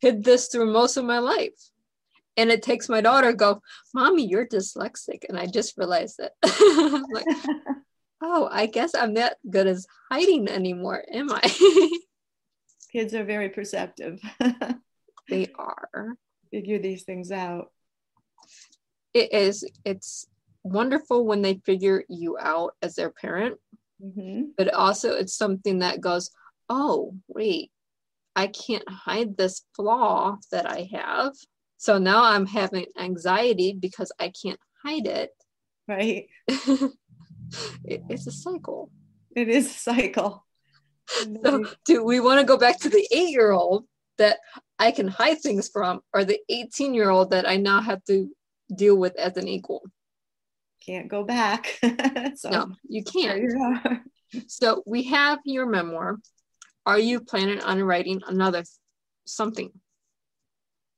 hid 0.00 0.24
this 0.24 0.48
through 0.48 0.72
most 0.72 0.96
of 0.96 1.04
my 1.04 1.18
life. 1.18 1.70
And 2.36 2.50
it 2.50 2.62
takes 2.62 2.88
my 2.88 3.00
daughter 3.00 3.32
go, 3.32 3.60
Mommy, 3.94 4.26
you're 4.26 4.46
dyslexic. 4.46 5.24
And 5.28 5.38
I 5.38 5.46
just 5.46 5.76
realized 5.76 6.20
it. 6.20 6.32
like, 7.12 7.26
oh, 8.22 8.48
I 8.50 8.66
guess 8.66 8.94
I'm 8.94 9.12
not 9.12 9.32
good 9.48 9.66
as 9.66 9.86
hiding 10.10 10.48
anymore, 10.48 11.02
am 11.12 11.30
I? 11.32 11.90
Kids 12.92 13.12
are 13.14 13.24
very 13.24 13.48
perceptive. 13.48 14.20
they 15.28 15.48
are. 15.56 16.14
Figure 16.52 16.78
these 16.78 17.02
things 17.02 17.32
out. 17.32 17.72
It 19.14 19.32
is, 19.32 19.64
it's 19.84 20.26
wonderful 20.62 21.24
when 21.24 21.42
they 21.42 21.60
figure 21.64 22.04
you 22.08 22.36
out 22.38 22.74
as 22.82 22.94
their 22.94 23.10
parent, 23.10 23.58
mm-hmm. 24.02 24.50
but 24.56 24.72
also 24.74 25.12
it's 25.12 25.34
something 25.34 25.80
that 25.80 26.00
goes, 26.00 26.30
oh, 26.68 27.14
wait, 27.28 27.70
I 28.36 28.46
can't 28.48 28.88
hide 28.88 29.36
this 29.36 29.62
flaw 29.74 30.36
that 30.52 30.70
I 30.70 30.88
have. 30.92 31.32
So 31.78 31.98
now 31.98 32.24
I'm 32.24 32.46
having 32.46 32.86
anxiety 32.98 33.72
because 33.72 34.12
I 34.18 34.32
can't 34.42 34.60
hide 34.84 35.06
it. 35.06 35.30
Right. 35.86 36.26
it, 36.48 38.02
it's 38.08 38.26
a 38.26 38.32
cycle. 38.32 38.90
It 39.34 39.48
is 39.48 39.66
a 39.66 39.78
cycle. 39.78 40.44
So, 41.42 41.64
do 41.86 42.04
we 42.04 42.20
want 42.20 42.38
to 42.38 42.44
go 42.44 42.58
back 42.58 42.78
to 42.80 42.90
the 42.90 43.08
eight 43.10 43.30
year 43.30 43.50
old 43.50 43.86
that 44.18 44.40
I 44.78 44.90
can 44.90 45.08
hide 45.08 45.40
things 45.40 45.66
from, 45.66 46.02
or 46.12 46.22
the 46.22 46.38
18 46.50 46.92
year 46.92 47.08
old 47.08 47.30
that 47.30 47.48
I 47.48 47.56
now 47.56 47.80
have 47.80 48.04
to 48.04 48.28
deal 48.74 48.96
with 48.96 49.16
as 49.16 49.36
an 49.36 49.48
equal? 49.48 49.82
Can't 50.84 51.08
go 51.08 51.24
back. 51.24 51.78
so, 52.36 52.50
no, 52.50 52.74
you 52.88 53.02
can't. 53.04 53.42
You 53.42 54.00
so, 54.46 54.82
we 54.86 55.04
have 55.04 55.38
your 55.44 55.66
memoir. 55.66 56.18
Are 56.86 56.98
you 56.98 57.20
planning 57.20 57.60
on 57.60 57.82
writing 57.82 58.22
another 58.26 58.64
something? 59.26 59.70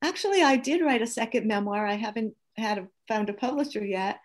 Actually, 0.02 0.42
I 0.42 0.56
did 0.56 0.82
write 0.82 1.02
a 1.02 1.06
second 1.06 1.46
memoir. 1.46 1.86
I 1.86 1.94
haven't 1.94 2.34
had 2.56 2.78
a, 2.78 2.88
found 3.08 3.28
a 3.28 3.34
publisher 3.34 3.84
yet, 3.84 4.20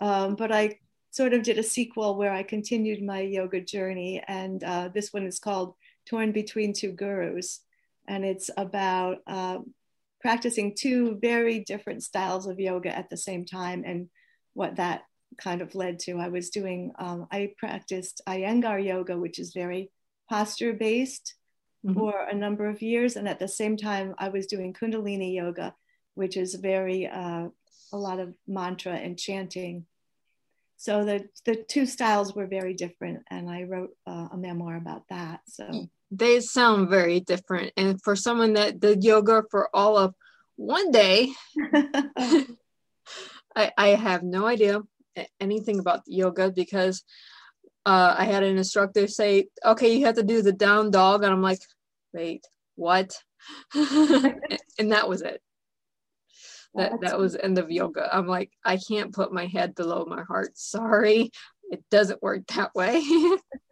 um, 0.00 0.34
but 0.34 0.50
I 0.50 0.78
sort 1.10 1.34
of 1.34 1.42
did 1.42 1.58
a 1.58 1.62
sequel 1.62 2.16
where 2.16 2.32
I 2.32 2.42
continued 2.42 3.02
my 3.02 3.20
yoga 3.20 3.60
journey. 3.60 4.22
And 4.26 4.62
uh, 4.64 4.88
this 4.88 5.12
one 5.12 5.26
is 5.26 5.38
called 5.38 5.74
Torn 6.06 6.32
Between 6.32 6.72
Two 6.72 6.92
Gurus. 6.92 7.60
And 8.08 8.24
it's 8.24 8.50
about 8.56 9.18
uh, 9.26 9.58
practicing 10.20 10.74
two 10.74 11.18
very 11.20 11.60
different 11.60 12.02
styles 12.02 12.46
of 12.46 12.60
yoga 12.60 12.96
at 12.96 13.10
the 13.10 13.16
same 13.16 13.44
time 13.44 13.82
and 13.86 14.08
what 14.54 14.76
that 14.76 15.02
kind 15.38 15.62
of 15.62 15.74
led 15.74 15.98
to. 16.00 16.18
I 16.18 16.28
was 16.28 16.50
doing, 16.50 16.92
um, 16.98 17.26
I 17.30 17.52
practiced 17.58 18.20
Iyengar 18.26 18.84
yoga, 18.84 19.16
which 19.16 19.38
is 19.38 19.52
very 19.52 19.90
posture 20.28 20.72
based 20.72 21.34
mm-hmm. 21.84 21.98
for 21.98 22.20
a 22.20 22.34
number 22.34 22.66
of 22.66 22.82
years. 22.82 23.16
And 23.16 23.28
at 23.28 23.38
the 23.38 23.48
same 23.48 23.76
time, 23.76 24.14
I 24.18 24.28
was 24.28 24.46
doing 24.46 24.74
Kundalini 24.74 25.34
yoga, 25.34 25.74
which 26.14 26.36
is 26.36 26.54
very, 26.54 27.06
uh, 27.06 27.48
a 27.92 27.96
lot 27.96 28.20
of 28.20 28.34
mantra 28.46 28.94
and 28.94 29.18
chanting 29.18 29.86
so 30.80 31.04
the 31.04 31.28
the 31.44 31.56
two 31.56 31.84
styles 31.84 32.34
were 32.34 32.46
very 32.46 32.72
different 32.72 33.22
and 33.30 33.50
i 33.50 33.64
wrote 33.64 33.90
uh, 34.06 34.28
a 34.32 34.36
memoir 34.36 34.76
about 34.76 35.02
that 35.10 35.40
so 35.46 35.88
they 36.10 36.40
sound 36.40 36.88
very 36.88 37.20
different. 37.20 37.72
And 37.76 38.02
for 38.02 38.16
someone 38.16 38.54
that 38.54 38.80
did 38.80 39.04
yoga 39.04 39.44
for 39.50 39.68
all 39.74 39.96
of 39.96 40.14
one 40.56 40.90
day 40.90 41.32
I, 43.56 43.72
I 43.78 43.88
have 43.88 44.22
no 44.22 44.46
idea 44.46 44.82
anything 45.40 45.78
about 45.78 46.02
yoga 46.06 46.52
because 46.52 47.02
uh, 47.86 48.14
i 48.18 48.24
had 48.24 48.42
an 48.42 48.58
instructor 48.58 49.08
say 49.08 49.46
okay 49.64 49.94
you 49.96 50.04
have 50.04 50.16
to 50.16 50.22
do 50.22 50.42
the 50.42 50.52
down 50.52 50.90
dog. 50.90 51.24
And 51.24 51.32
i'm 51.32 51.40
like 51.40 51.60
wait 52.12 52.46
what? 52.76 53.12
And 53.74 54.92
that 54.92 55.08
was 55.08 55.20
it. 55.20 55.42
That 56.74 57.00
that 57.02 57.18
was 57.18 57.36
end 57.36 57.58
of 57.58 57.70
yoga. 57.70 58.08
I'm 58.14 58.26
like 58.26 58.50
i 58.64 58.76
can't 58.76 59.14
put 59.14 59.32
my 59.32 59.46
head 59.46 59.74
below 59.74 60.04
my 60.06 60.22
heart. 60.22 60.58
Sorry. 60.58 61.30
It 61.70 61.84
doesn't 61.90 62.22
work 62.22 62.46
that 62.48 62.74
way 62.74 63.00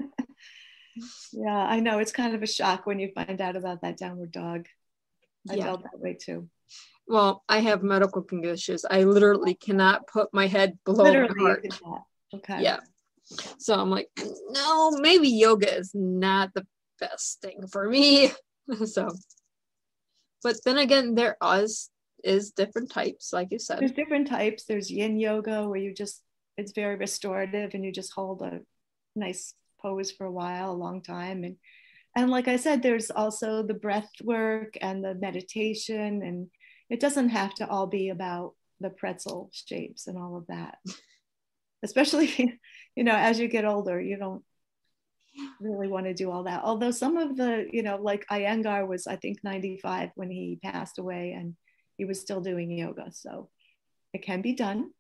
yeah 1.33 1.67
i 1.67 1.81
know. 1.81 1.99
It's 1.99 2.13
kind 2.13 2.35
of 2.35 2.43
a 2.43 2.47
shock 2.47 2.87
when 2.87 2.99
you 2.99 3.11
find 3.15 3.41
out 3.41 3.57
about 3.57 3.83
that 3.83 3.99
downward 3.99 4.33
dog. 4.33 4.67
I 5.51 5.55
yeah. 5.55 5.65
felt 5.65 5.83
that 5.85 5.99
way 5.99 6.15
too. 6.15 6.49
Well 7.07 7.43
i 7.49 7.61
have 7.61 7.83
medical 7.83 8.23
conditions. 8.23 8.85
I 8.89 9.05
literally 9.05 9.55
cannot 9.55 10.07
put 10.07 10.29
my 10.33 10.47
head 10.47 10.79
below 10.85 11.05
literally 11.05 11.35
my 11.37 11.79
heart. 11.85 12.03
okay. 12.35 12.63
Yeah. 12.63 12.81
So 13.59 13.75
i'm 13.75 13.91
like 13.91 14.09
no 14.51 14.91
maybe 14.93 15.29
yoga 15.29 15.77
is 15.77 15.93
not 15.95 16.55
the 16.55 16.67
best 17.01 17.41
thing 17.41 17.67
for 17.71 17.89
me. 17.89 18.33
So 18.85 19.09
but 20.43 20.57
then 20.67 20.77
again 20.77 21.15
there 21.15 21.39
is 21.43 21.89
is 22.25 22.51
different 22.51 22.91
types, 22.91 23.33
like 23.33 23.49
you 23.51 23.59
said. 23.59 23.81
There's 23.81 23.93
different 23.93 24.29
types. 24.29 24.65
There's 24.65 24.91
yin 24.91 25.19
yoga 25.19 25.69
where 25.69 25.79
you 25.79 25.95
just 25.95 26.23
it's 26.57 26.73
very 26.73 26.97
restorative 26.97 27.75
and 27.75 27.85
you 27.85 27.93
just 27.93 28.13
hold 28.13 28.43
a 28.43 28.61
nice 29.15 29.55
pose 29.81 30.11
for 30.11 30.27
a 30.27 30.33
while, 30.33 30.73
a 30.73 30.73
long 30.73 31.03
time. 31.03 31.45
And 31.45 31.57
and 32.17 32.31
like 32.31 32.49
I 32.49 32.57
said, 32.57 32.83
there's 32.83 33.11
also 33.11 33.63
the 33.63 33.75
breath 33.75 34.11
work 34.25 34.77
and 34.81 35.05
the 35.05 35.15
meditation, 35.15 36.23
and 36.23 36.49
it 36.91 37.01
doesn't 37.01 37.29
have 37.29 37.55
to 37.55 37.69
all 37.69 37.87
be 37.87 38.09
about 38.09 38.55
the 38.81 38.91
pretzel 38.91 39.51
shapes 39.53 40.07
and 40.07 40.19
all 40.19 40.37
of 40.37 40.47
that. 40.49 40.79
Especially, 41.85 42.59
you 42.97 43.05
know, 43.05 43.15
as 43.15 43.39
you 43.39 43.47
get 43.47 43.65
older, 43.65 44.01
you 44.01 44.17
don't 44.17 44.43
really 45.61 45.87
want 45.87 46.07
to 46.07 46.15
do 46.15 46.31
all 46.31 46.45
that. 46.45 46.63
Although 46.65 46.91
some 46.91 47.17
of 47.17 47.37
the, 47.37 47.69
you 47.71 47.83
know, 47.83 47.97
like 47.97 48.27
Iyengar 48.29 48.87
was, 48.87 49.07
I 49.07 49.17
think, 49.17 49.39
95 49.45 50.11
when 50.17 50.31
he 50.31 50.59
passed 50.63 50.99
away, 50.99 51.33
and 51.33 51.55
he 51.97 52.05
was 52.05 52.21
still 52.21 52.41
doing 52.41 52.71
yoga. 52.71 53.13
So 53.13 53.49
it 54.13 54.23
can 54.23 54.43
be 54.43 54.55
done. 54.55 54.91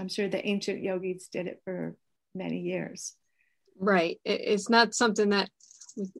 I'm 0.00 0.08
sure 0.08 0.28
the 0.28 0.44
ancient 0.44 0.82
yogis 0.82 1.28
did 1.28 1.46
it 1.46 1.60
for 1.64 1.96
many 2.34 2.60
years. 2.60 3.14
Right. 3.78 4.20
It's 4.24 4.70
not 4.70 4.94
something 4.94 5.30
that 5.30 5.50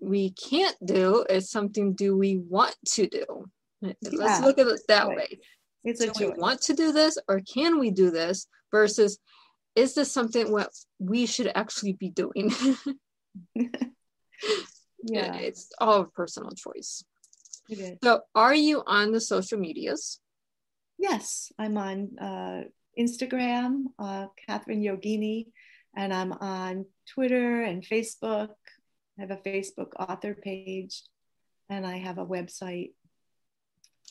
we 0.00 0.30
can't 0.30 0.76
do. 0.84 1.24
It's 1.28 1.50
something 1.50 1.94
do 1.94 2.16
we 2.16 2.38
want 2.38 2.74
to 2.94 3.06
do? 3.06 3.46
Let's 3.82 3.98
yeah, 4.12 4.40
look 4.44 4.58
at 4.58 4.66
it 4.66 4.80
that 4.88 5.08
right. 5.08 5.16
way. 5.16 5.40
It's 5.84 6.04
do 6.04 6.32
we 6.32 6.38
want 6.38 6.62
to 6.62 6.74
do 6.74 6.92
this 6.92 7.18
or 7.28 7.40
can 7.40 7.78
we 7.78 7.90
do 7.90 8.10
this 8.10 8.46
versus 8.70 9.18
is 9.74 9.94
this 9.94 10.10
something 10.10 10.50
what 10.50 10.70
we 10.98 11.26
should 11.26 11.50
actually 11.54 11.92
be 11.92 12.08
doing? 12.08 12.52
yeah. 15.04 15.36
It's 15.36 15.70
all 15.78 16.00
a 16.00 16.06
personal 16.06 16.52
choice. 16.52 17.04
So 18.02 18.20
are 18.34 18.54
you 18.54 18.82
on 18.86 19.12
the 19.12 19.20
social 19.20 19.58
medias? 19.58 20.20
Yes, 20.98 21.52
I'm 21.58 21.76
on 21.76 22.18
uh, 22.18 22.62
Instagram, 22.98 23.84
uh, 23.98 24.26
Kathryn 24.48 24.82
Yogini, 24.82 25.46
and 25.96 26.12
I'm 26.12 26.32
on 26.32 26.86
Twitter 27.08 27.62
and 27.62 27.82
Facebook. 27.82 28.50
I 29.18 29.22
have 29.22 29.30
a 29.30 29.36
Facebook 29.36 29.90
author 29.98 30.34
page, 30.34 31.02
and 31.68 31.86
I 31.86 31.98
have 31.98 32.18
a 32.18 32.26
website, 32.26 32.92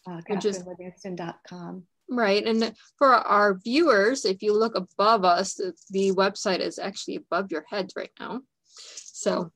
uh, 0.07 0.21
kathrynlivingston.com. 0.29 1.83
Right. 2.09 2.45
And 2.45 2.73
for 2.97 3.13
our 3.13 3.55
viewers, 3.55 4.25
if 4.25 4.41
you 4.41 4.57
look 4.57 4.75
above 4.75 5.25
us, 5.25 5.59
the 5.89 6.11
website 6.11 6.59
is 6.59 6.77
actually 6.77 7.15
above 7.15 7.51
your 7.51 7.65
heads 7.69 7.93
right 7.95 8.11
now. 8.19 8.41
So 8.65 9.51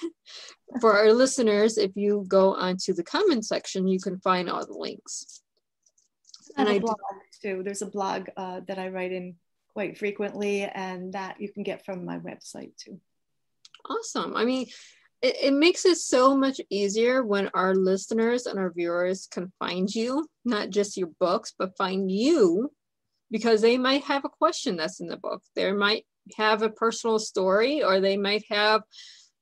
for 0.80 0.96
our 0.96 1.12
listeners, 1.12 1.78
if 1.78 1.92
you 1.96 2.24
go 2.28 2.54
onto 2.54 2.92
the 2.92 3.02
comment 3.02 3.46
section, 3.46 3.88
you 3.88 3.98
can 3.98 4.18
find 4.20 4.48
all 4.48 4.64
the 4.64 4.74
links 4.74 5.40
and 6.56 6.68
I 6.68 6.78
blog 6.78 6.96
too. 7.42 7.62
There's 7.64 7.82
a 7.82 7.86
blog 7.86 8.28
uh, 8.36 8.60
that 8.66 8.78
I 8.78 8.88
write 8.88 9.12
in 9.12 9.36
quite 9.72 9.98
frequently, 9.98 10.62
and 10.62 11.12
that 11.12 11.40
you 11.40 11.52
can 11.52 11.62
get 11.62 11.84
from 11.84 12.04
my 12.04 12.18
website 12.18 12.76
too. 12.76 13.00
Awesome. 13.88 14.36
I 14.36 14.44
mean, 14.44 14.66
it, 15.22 15.36
it 15.42 15.54
makes 15.54 15.84
it 15.84 15.96
so 15.96 16.36
much 16.36 16.60
easier 16.70 17.24
when 17.24 17.50
our 17.54 17.74
listeners 17.74 18.46
and 18.46 18.58
our 18.58 18.72
viewers 18.72 19.26
can 19.26 19.52
find 19.58 19.92
you, 19.94 20.26
not 20.44 20.70
just 20.70 20.96
your 20.96 21.10
books, 21.18 21.54
but 21.58 21.76
find 21.76 22.10
you 22.10 22.72
because 23.30 23.60
they 23.60 23.78
might 23.78 24.02
have 24.04 24.24
a 24.24 24.30
question 24.30 24.76
that's 24.76 25.00
in 25.00 25.06
the 25.06 25.16
book. 25.16 25.42
They 25.54 25.72
might 25.72 26.04
have 26.36 26.62
a 26.62 26.70
personal 26.70 27.18
story, 27.18 27.82
or 27.82 28.00
they 28.00 28.16
might 28.16 28.44
have, 28.50 28.82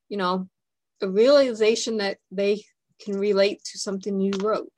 you 0.09 0.17
know, 0.17 0.47
a 1.01 1.09
realization 1.09 1.97
that 1.97 2.17
they 2.31 2.63
can 3.01 3.17
relate 3.17 3.63
to 3.63 3.79
something 3.79 4.19
you 4.19 4.33
wrote. 4.41 4.71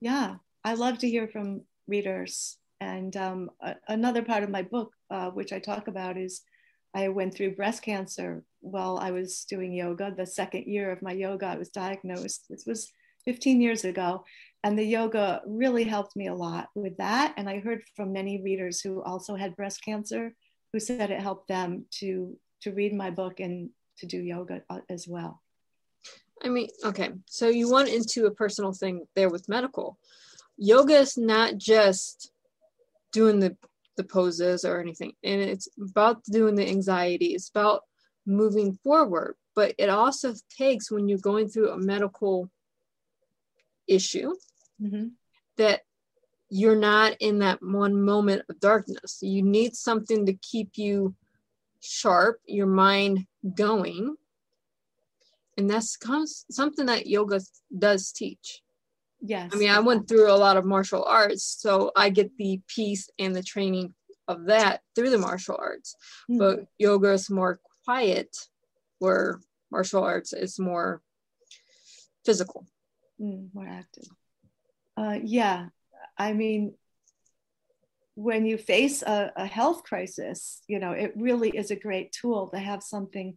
Yeah, 0.00 0.36
I 0.64 0.74
love 0.74 0.98
to 0.98 1.08
hear 1.08 1.26
from 1.28 1.62
readers. 1.86 2.58
And 2.80 3.16
um, 3.16 3.50
a- 3.60 3.76
another 3.88 4.22
part 4.22 4.42
of 4.42 4.50
my 4.50 4.62
book, 4.62 4.92
uh, 5.10 5.30
which 5.30 5.52
I 5.52 5.58
talk 5.58 5.88
about, 5.88 6.16
is 6.16 6.42
I 6.94 7.08
went 7.08 7.34
through 7.34 7.56
breast 7.56 7.82
cancer 7.82 8.44
while 8.60 8.98
I 8.98 9.10
was 9.10 9.44
doing 9.44 9.72
yoga. 9.72 10.12
The 10.16 10.26
second 10.26 10.66
year 10.66 10.90
of 10.90 11.02
my 11.02 11.12
yoga, 11.12 11.46
I 11.46 11.56
was 11.56 11.68
diagnosed. 11.68 12.46
This 12.48 12.64
was 12.66 12.90
15 13.24 13.60
years 13.60 13.84
ago. 13.84 14.24
And 14.64 14.78
the 14.78 14.84
yoga 14.84 15.42
really 15.46 15.84
helped 15.84 16.16
me 16.16 16.28
a 16.28 16.34
lot 16.34 16.68
with 16.74 16.96
that. 16.96 17.34
And 17.36 17.48
I 17.48 17.60
heard 17.60 17.82
from 17.94 18.12
many 18.12 18.42
readers 18.42 18.80
who 18.80 19.02
also 19.02 19.36
had 19.36 19.56
breast 19.56 19.84
cancer 19.84 20.34
who 20.72 20.80
said 20.80 21.10
it 21.10 21.20
helped 21.20 21.48
them 21.48 21.84
to, 21.90 22.36
to 22.62 22.72
read 22.72 22.92
my 22.94 23.10
book 23.10 23.40
and 23.40 23.70
to 23.98 24.06
do 24.06 24.18
yoga 24.18 24.62
uh, 24.68 24.80
as 24.88 25.06
well. 25.06 25.42
I 26.42 26.48
mean, 26.48 26.68
okay, 26.84 27.10
so 27.26 27.48
you 27.48 27.72
went 27.72 27.88
into 27.88 28.26
a 28.26 28.30
personal 28.30 28.72
thing 28.72 29.06
there 29.16 29.28
with 29.28 29.48
medical. 29.48 29.98
Yoga 30.56 30.94
is 30.94 31.16
not 31.16 31.58
just 31.58 32.32
doing 33.12 33.40
the 33.40 33.56
the 33.96 34.04
poses 34.04 34.64
or 34.64 34.80
anything, 34.80 35.12
and 35.24 35.40
it's 35.40 35.68
about 35.90 36.22
doing 36.24 36.54
the 36.54 36.68
anxiety. 36.68 37.34
It's 37.34 37.48
about 37.48 37.82
moving 38.26 38.78
forward, 38.84 39.34
but 39.56 39.74
it 39.76 39.88
also 39.88 40.34
takes 40.56 40.90
when 40.90 41.08
you're 41.08 41.18
going 41.18 41.48
through 41.48 41.70
a 41.70 41.78
medical 41.78 42.48
issue 43.88 44.34
mm-hmm. 44.80 45.08
that 45.56 45.80
you're 46.50 46.76
not 46.76 47.16
in 47.20 47.40
that 47.40 47.62
one 47.62 48.00
moment 48.00 48.42
of 48.48 48.60
darkness. 48.60 49.18
You 49.20 49.42
need 49.42 49.74
something 49.74 50.26
to 50.26 50.34
keep 50.34 50.72
you 50.76 51.14
sharp, 51.80 52.40
your 52.46 52.66
mind 52.66 53.26
going. 53.54 54.16
And 55.56 55.68
that's 55.68 55.98
something 56.50 56.86
that 56.86 57.06
yoga 57.06 57.40
does 57.76 58.12
teach. 58.12 58.62
Yes. 59.20 59.50
I 59.52 59.56
mean, 59.56 59.70
I 59.70 59.80
went 59.80 60.08
through 60.08 60.30
a 60.30 60.36
lot 60.36 60.56
of 60.56 60.64
martial 60.64 61.04
arts, 61.04 61.44
so 61.58 61.90
I 61.96 62.10
get 62.10 62.36
the 62.36 62.60
peace 62.68 63.10
and 63.18 63.34
the 63.34 63.42
training 63.42 63.94
of 64.28 64.46
that 64.46 64.82
through 64.94 65.10
the 65.10 65.18
martial 65.18 65.56
arts. 65.58 65.96
Mm-hmm. 66.30 66.38
But 66.38 66.66
yoga 66.78 67.12
is 67.12 67.30
more 67.30 67.60
quiet, 67.84 68.36
where 68.98 69.40
martial 69.70 70.04
arts 70.04 70.32
is 70.32 70.58
more 70.58 71.02
physical, 72.24 72.66
mm, 73.20 73.48
more 73.54 73.66
active. 73.66 74.04
Uh, 74.96 75.18
yeah, 75.22 75.68
I 76.16 76.32
mean, 76.32 76.74
when 78.14 78.44
you 78.46 78.58
face 78.58 79.02
a, 79.02 79.32
a, 79.36 79.46
health 79.46 79.84
crisis, 79.84 80.60
you 80.66 80.80
know, 80.80 80.90
it 80.90 81.12
really 81.14 81.50
is 81.50 81.70
a 81.70 81.76
great 81.76 82.10
tool 82.10 82.48
to 82.48 82.58
have 82.58 82.82
something 82.82 83.36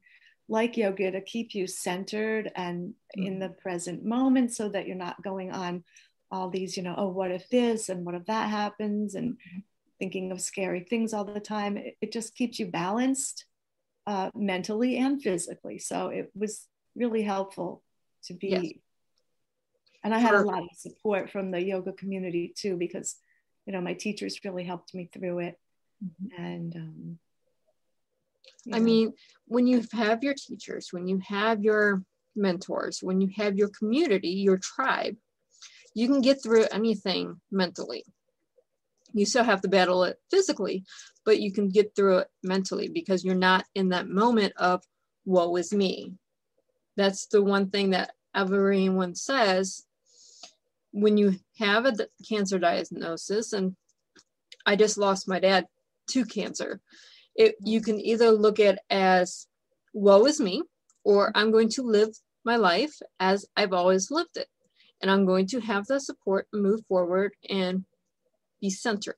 like 0.52 0.78
yoga 0.78 1.12
to 1.12 1.22
keep 1.22 1.56
you 1.56 1.66
centered 1.66 2.52
and 2.56 2.90
mm-hmm. 2.90 3.24
in 3.24 3.40
the 3.40 3.50
present 3.50 4.04
moment 4.04 4.54
so 4.54 4.70
that 4.70 4.86
you're 4.86 4.96
not 4.96 5.22
going 5.24 5.52
on 5.52 5.84
all 6.30 6.50
these, 6.50 6.78
you 6.78 6.84
know, 6.84 6.96
oh, 6.98 7.10
what 7.10 7.32
if 7.32 7.50
this 7.50 7.90
and 7.90 8.06
what 8.06 8.16
if 8.16 8.26
that 8.26 8.50
happens 8.50 9.16
and 9.16 9.34
mm-hmm. 9.34 9.60
thinking 10.00 10.32
of 10.32 10.42
scary 10.42 10.82
things 10.82 11.14
all 11.14 11.26
the 11.26 11.40
time. 11.40 11.78
It, 11.78 11.96
it 12.02 12.12
just 12.12 12.36
keeps 12.36 12.60
you 12.60 12.68
balanced 12.68 13.46
uh, 14.06 14.30
mentally 14.36 14.98
and 14.98 15.22
physically. 15.22 15.80
So 15.80 16.08
it 16.08 16.32
was 16.36 16.68
really 16.96 17.22
helpful 17.24 17.82
to 18.26 18.34
be 18.34 18.48
yes 18.50 18.74
and 20.04 20.14
i 20.14 20.20
had 20.20 20.36
a 20.36 20.42
lot 20.42 20.64
of 20.64 20.70
support 20.76 21.30
from 21.30 21.52
the 21.52 21.62
yoga 21.62 21.92
community 21.94 22.54
too 22.56 22.76
because 22.76 23.18
you 23.66 23.74
know 23.74 23.82
my 23.82 23.94
teachers 23.94 24.40
really 24.44 24.64
helped 24.64 24.94
me 24.94 25.10
through 25.12 25.40
it 25.40 25.60
mm-hmm. 26.04 26.44
and 26.44 26.76
um, 26.76 27.20
i 28.74 28.80
mean 28.80 29.14
when 29.48 29.68
you 29.68 29.84
have 29.92 30.24
your 30.24 30.36
teachers 30.36 30.90
when 30.92 31.08
you 31.08 31.20
have 31.20 31.64
your 31.64 32.04
mentors 32.36 33.00
when 33.02 33.20
you 33.20 33.30
have 33.36 33.58
your 33.58 33.70
community 33.78 34.30
your 34.30 34.58
tribe 34.58 35.16
you 35.94 36.08
can 36.08 36.22
get 36.22 36.42
through 36.42 36.66
anything 36.72 37.42
mentally. 37.52 38.06
You 39.14 39.26
still 39.26 39.44
have 39.44 39.62
to 39.62 39.68
battle 39.68 40.06
it 40.06 40.18
physically 40.30 40.86
but 41.26 41.40
you 41.40 41.52
can 41.52 41.70
get 41.70 41.96
through 41.96 42.20
it 42.20 42.28
mentally 42.44 42.88
because 42.88 43.24
you're 43.24 43.36
not 43.36 43.66
in 43.76 43.90
that 43.90 44.08
moment 44.08 44.54
of 44.58 44.84
woe 45.26 45.56
is 45.56 45.74
me. 45.74 46.14
That's 46.98 47.28
the 47.28 47.44
one 47.44 47.70
thing 47.70 47.92
that 47.92 48.14
everyone 48.34 49.16
says 49.16 49.86
when 50.92 51.18
you 51.18 51.36
have 51.60 51.86
a 51.86 51.94
cancer 52.28 52.60
diagnosis, 52.60 53.54
and 53.54 53.76
I 54.66 54.76
just 54.76 54.98
lost 54.98 55.28
my 55.28 55.40
dad 55.40 55.68
to 56.10 56.26
cancer, 56.26 56.82
it, 57.36 57.56
you 57.64 57.82
can 57.82 58.00
either 58.00 58.32
look 58.32 58.60
at 58.60 58.80
as 58.90 59.48
woe 59.94 60.26
is 60.26 60.40
me, 60.40 60.64
or 61.04 61.32
I'm 61.36 61.52
going 61.52 61.70
to 61.70 61.84
live 61.84 62.10
my 62.44 62.56
life 62.56 62.94
as 63.20 63.46
I've 63.56 63.74
always 63.74 64.12
lived 64.12 64.38
it. 64.38 64.48
And 65.02 65.10
I'm 65.10 65.26
going 65.26 65.48
to 65.48 65.60
have 65.62 65.88
the 65.88 66.00
support 66.00 66.48
and 66.54 66.62
move 66.62 66.82
forward 66.88 67.34
and 67.50 67.86
be 68.60 68.70
centered. 68.70 69.16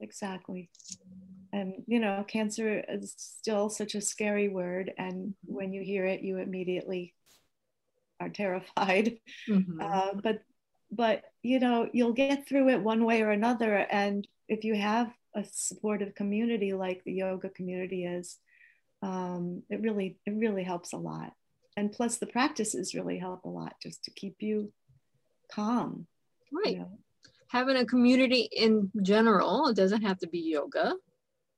Exactly. 0.00 0.70
And, 1.52 1.74
you 1.86 2.00
know, 2.00 2.24
cancer 2.26 2.82
is 2.88 3.14
still 3.16 3.68
such 3.68 3.94
a 3.94 4.00
scary 4.00 4.48
word. 4.48 4.92
And 4.96 5.34
when 5.44 5.72
you 5.72 5.82
hear 5.82 6.06
it, 6.06 6.22
you 6.22 6.38
immediately 6.38 7.14
are 8.20 8.28
terrified. 8.28 9.18
Mm-hmm. 9.48 9.80
Uh, 9.80 10.14
but 10.22 10.42
but 10.90 11.24
you 11.42 11.58
know 11.58 11.88
you'll 11.92 12.12
get 12.12 12.46
through 12.46 12.68
it 12.70 12.82
one 12.82 13.04
way 13.04 13.22
or 13.22 13.30
another. 13.30 13.76
And 13.76 14.26
if 14.48 14.64
you 14.64 14.74
have 14.74 15.08
a 15.34 15.44
supportive 15.50 16.14
community 16.14 16.72
like 16.72 17.02
the 17.04 17.12
yoga 17.12 17.48
community 17.48 18.04
is, 18.04 18.38
um, 19.02 19.62
it 19.68 19.80
really 19.80 20.18
it 20.26 20.32
really 20.32 20.62
helps 20.62 20.92
a 20.92 20.96
lot. 20.96 21.32
And 21.76 21.92
plus 21.92 22.18
the 22.18 22.26
practices 22.26 22.94
really 22.94 23.18
help 23.18 23.44
a 23.44 23.48
lot 23.48 23.74
just 23.82 24.04
to 24.04 24.10
keep 24.12 24.36
you 24.40 24.72
calm. 25.52 26.06
Right. 26.52 26.74
You 26.74 26.78
know? 26.80 26.98
Having 27.48 27.76
a 27.76 27.84
community 27.84 28.48
in 28.52 28.90
general, 29.02 29.68
it 29.68 29.76
doesn't 29.76 30.02
have 30.02 30.18
to 30.18 30.28
be 30.28 30.40
yoga. 30.40 30.94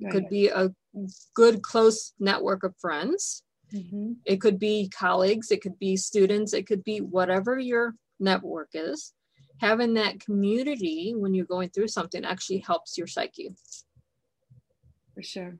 It 0.00 0.04
right. 0.04 0.12
could 0.12 0.28
be 0.28 0.48
a 0.48 0.70
good 1.34 1.62
close 1.62 2.12
network 2.18 2.64
of 2.64 2.74
friends 2.80 3.42
Mm-hmm. 3.74 4.12
It 4.24 4.40
could 4.40 4.58
be 4.58 4.88
colleagues, 4.88 5.50
it 5.50 5.62
could 5.62 5.78
be 5.78 5.96
students, 5.96 6.52
it 6.52 6.66
could 6.66 6.84
be 6.84 7.00
whatever 7.00 7.58
your 7.58 7.94
network 8.20 8.70
is. 8.74 9.12
Having 9.60 9.94
that 9.94 10.20
community 10.20 11.14
when 11.16 11.34
you're 11.34 11.46
going 11.46 11.70
through 11.70 11.88
something 11.88 12.24
actually 12.24 12.58
helps 12.58 12.98
your 12.98 13.06
psyche. 13.06 13.54
For 15.14 15.22
sure. 15.22 15.58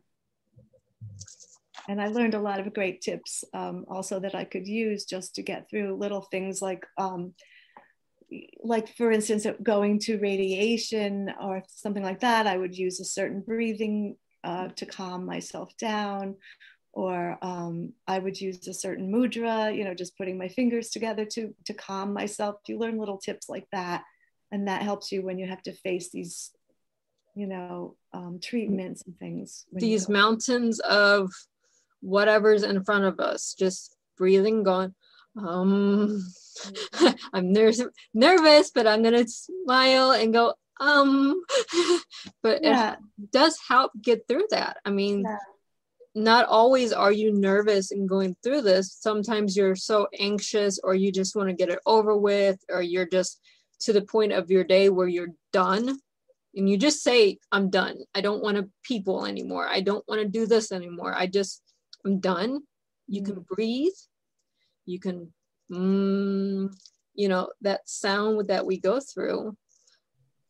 And 1.88 2.00
I 2.00 2.08
learned 2.08 2.34
a 2.34 2.40
lot 2.40 2.60
of 2.60 2.74
great 2.74 3.00
tips 3.00 3.44
um, 3.54 3.84
also 3.88 4.18
that 4.20 4.34
I 4.34 4.44
could 4.44 4.66
use 4.66 5.04
just 5.04 5.34
to 5.36 5.42
get 5.42 5.70
through 5.70 5.96
little 5.96 6.22
things 6.22 6.60
like, 6.60 6.84
um, 6.98 7.32
like 8.62 8.94
for 8.96 9.12
instance, 9.12 9.46
going 9.62 10.00
to 10.00 10.18
radiation 10.18 11.32
or 11.40 11.62
something 11.68 12.02
like 12.02 12.20
that. 12.20 12.46
I 12.46 12.56
would 12.56 12.76
use 12.76 12.98
a 12.98 13.04
certain 13.04 13.40
breathing 13.40 14.16
uh, 14.42 14.68
to 14.76 14.86
calm 14.86 15.24
myself 15.24 15.76
down 15.76 16.36
or 16.96 17.36
um, 17.42 17.92
I 18.08 18.18
would 18.18 18.40
use 18.40 18.66
a 18.66 18.72
certain 18.72 19.12
mudra, 19.12 19.76
you 19.76 19.84
know, 19.84 19.92
just 19.92 20.16
putting 20.16 20.38
my 20.38 20.48
fingers 20.48 20.88
together 20.88 21.26
to 21.26 21.54
to 21.66 21.74
calm 21.74 22.14
myself. 22.14 22.56
You 22.66 22.78
learn 22.78 22.98
little 22.98 23.18
tips 23.18 23.50
like 23.50 23.66
that, 23.70 24.02
and 24.50 24.66
that 24.66 24.80
helps 24.80 25.12
you 25.12 25.20
when 25.20 25.38
you 25.38 25.46
have 25.46 25.62
to 25.64 25.74
face 25.74 26.08
these, 26.10 26.52
you 27.34 27.46
know, 27.46 27.96
um, 28.14 28.40
treatments 28.42 29.02
and 29.02 29.16
things. 29.18 29.66
These 29.72 30.08
mountains 30.08 30.80
of 30.80 31.30
whatever's 32.00 32.62
in 32.62 32.82
front 32.82 33.04
of 33.04 33.20
us, 33.20 33.54
just 33.56 33.94
breathing, 34.16 34.62
going. 34.62 34.94
Um. 35.38 36.26
I'm 37.34 37.52
nervous, 37.52 37.82
nervous, 38.14 38.70
but 38.74 38.86
I'm 38.86 39.02
gonna 39.02 39.28
smile 39.28 40.12
and 40.12 40.32
go. 40.32 40.54
Um, 40.80 41.42
but 42.42 42.64
yeah. 42.64 42.94
it 42.94 43.30
does 43.32 43.58
help 43.68 43.92
get 44.00 44.26
through 44.26 44.46
that. 44.50 44.78
I 44.86 44.90
mean. 44.90 45.24
Yeah 45.28 45.36
not 46.16 46.46
always 46.46 46.94
are 46.94 47.12
you 47.12 47.30
nervous 47.30 47.90
in 47.90 48.06
going 48.06 48.34
through 48.42 48.62
this. 48.62 48.96
Sometimes 48.98 49.54
you're 49.54 49.76
so 49.76 50.08
anxious, 50.18 50.80
or 50.82 50.94
you 50.94 51.12
just 51.12 51.36
want 51.36 51.50
to 51.50 51.54
get 51.54 51.68
it 51.68 51.78
over 51.84 52.16
with, 52.16 52.58
or 52.70 52.80
you're 52.80 53.06
just 53.06 53.38
to 53.80 53.92
the 53.92 54.00
point 54.00 54.32
of 54.32 54.50
your 54.50 54.64
day 54.64 54.88
where 54.88 55.08
you're 55.08 55.34
done. 55.52 55.98
And 56.54 56.70
you 56.70 56.78
just 56.78 57.02
say, 57.02 57.36
I'm 57.52 57.68
done. 57.68 57.98
I 58.14 58.22
don't 58.22 58.42
want 58.42 58.56
to 58.56 58.70
people 58.82 59.26
anymore. 59.26 59.68
I 59.68 59.82
don't 59.82 60.08
want 60.08 60.22
to 60.22 60.26
do 60.26 60.46
this 60.46 60.72
anymore. 60.72 61.14
I 61.14 61.26
just, 61.26 61.62
I'm 62.06 62.18
done. 62.18 62.60
You 63.06 63.22
can 63.22 63.36
mm. 63.36 63.46
breathe. 63.46 63.92
You 64.86 64.98
can, 64.98 65.34
mm, 65.70 66.74
you 67.14 67.28
know, 67.28 67.50
that 67.60 67.86
sound 67.86 68.48
that 68.48 68.64
we 68.64 68.80
go 68.80 69.00
through. 69.00 69.54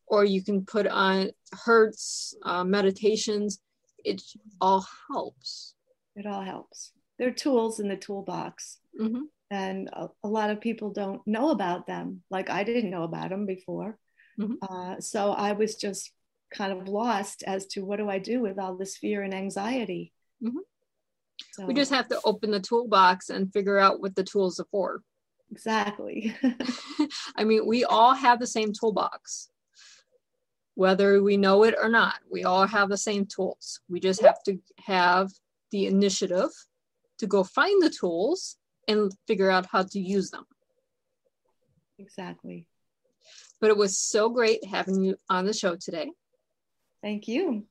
Or 0.07 0.25
you 0.25 0.45
can 0.45 0.65
put 0.65 0.87
on 0.87 1.33
Hertz 1.65 2.37
uh, 2.45 2.63
meditations 2.63 3.59
it 4.07 4.23
all 4.61 4.87
helps. 5.09 5.75
It 6.15 6.27
all 6.27 6.43
helps. 6.43 6.93
They're 7.19 7.31
tools 7.33 7.81
in 7.81 7.89
the 7.89 7.97
toolbox. 7.97 8.79
Mm-hmm. 8.99 9.23
And 9.51 9.89
a, 9.93 10.09
a, 10.25 10.29
lot 10.29 10.51
of 10.51 10.61
people 10.61 10.91
don't 10.91 11.21
know 11.27 11.51
about 11.51 11.87
them. 11.87 12.23
Like 12.31 12.51
I 12.51 12.65
didn't 12.65 12.91
know 12.91 13.05
about 13.05 13.31
them 13.31 13.47
before. 13.47 13.99
Mm-hmm. 14.41 14.55
Uh, 14.63 15.01
so 15.01 15.33
I 15.33 15.53
was 15.53 15.77
just 15.77 16.13
kind 16.53 16.73
of 16.73 16.89
lost 16.89 17.43
as 17.47 17.67
to 17.67 17.85
what 17.85 17.99
do 17.99 18.09
I 18.09 18.19
do 18.19 18.41
with 18.41 18.59
all 18.59 18.77
this 18.77 18.97
fear 18.97 19.23
and 19.23 19.35
anxiety. 19.35 20.13
Mm-hmm. 20.43 20.59
So, 21.53 21.67
we 21.67 21.75
just 21.75 21.93
have 21.93 22.09
to 22.09 22.21
open 22.25 22.51
the 22.51 22.61
toolbox 22.61 23.29
and 23.29 23.53
figure 23.53 23.79
out 23.79 24.01
what 24.01 24.15
the 24.15 24.25
tools 24.25 24.59
are 24.59 24.67
for. 24.71 25.03
Exactly. 25.51 26.35
I 27.37 27.45
mean, 27.45 27.67
we 27.67 27.85
all 27.85 28.15
have 28.15 28.41
the 28.41 28.47
same 28.47 28.73
toolbox. 28.73 29.49
Whether 30.77 31.23
we 31.23 31.37
know 31.37 31.65
it 31.65 31.75
or 31.83 31.89
not. 31.89 32.15
We 32.31 32.45
all 32.45 32.67
have 32.67 32.91
the 32.91 32.99
same 32.99 33.27
tools. 33.27 33.81
We 33.89 33.99
just 33.99 34.21
have 34.21 34.43
to 34.45 34.59
have 34.85 35.33
the 35.73 35.87
initiative 35.87 36.51
to 37.19 37.27
go 37.27 37.43
find 37.43 37.83
the 37.83 37.91
tools 37.91 38.57
and 38.87 39.11
figure 39.27 39.51
out 39.51 39.67
how 39.73 39.83
to 39.83 39.99
use 39.99 40.31
them. 40.31 40.45
Exactly. 41.99 42.69
But 43.59 43.71
it 43.71 43.77
was 43.77 43.99
so 43.99 44.29
great 44.29 44.65
having 44.67 45.03
you 45.03 45.17
on 45.31 45.47
the 45.47 45.55
show 45.55 45.77
today. 45.77 46.11
Thank 47.03 47.27
you. 47.27 47.65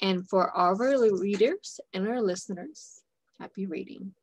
And 0.00 0.26
for 0.26 0.50
all 0.50 0.72
of 0.72 0.80
our 0.80 0.98
readers 1.14 1.78
and 1.92 2.08
our 2.08 2.22
listeners, 2.22 3.02
happy 3.38 3.66
reading. 3.66 4.14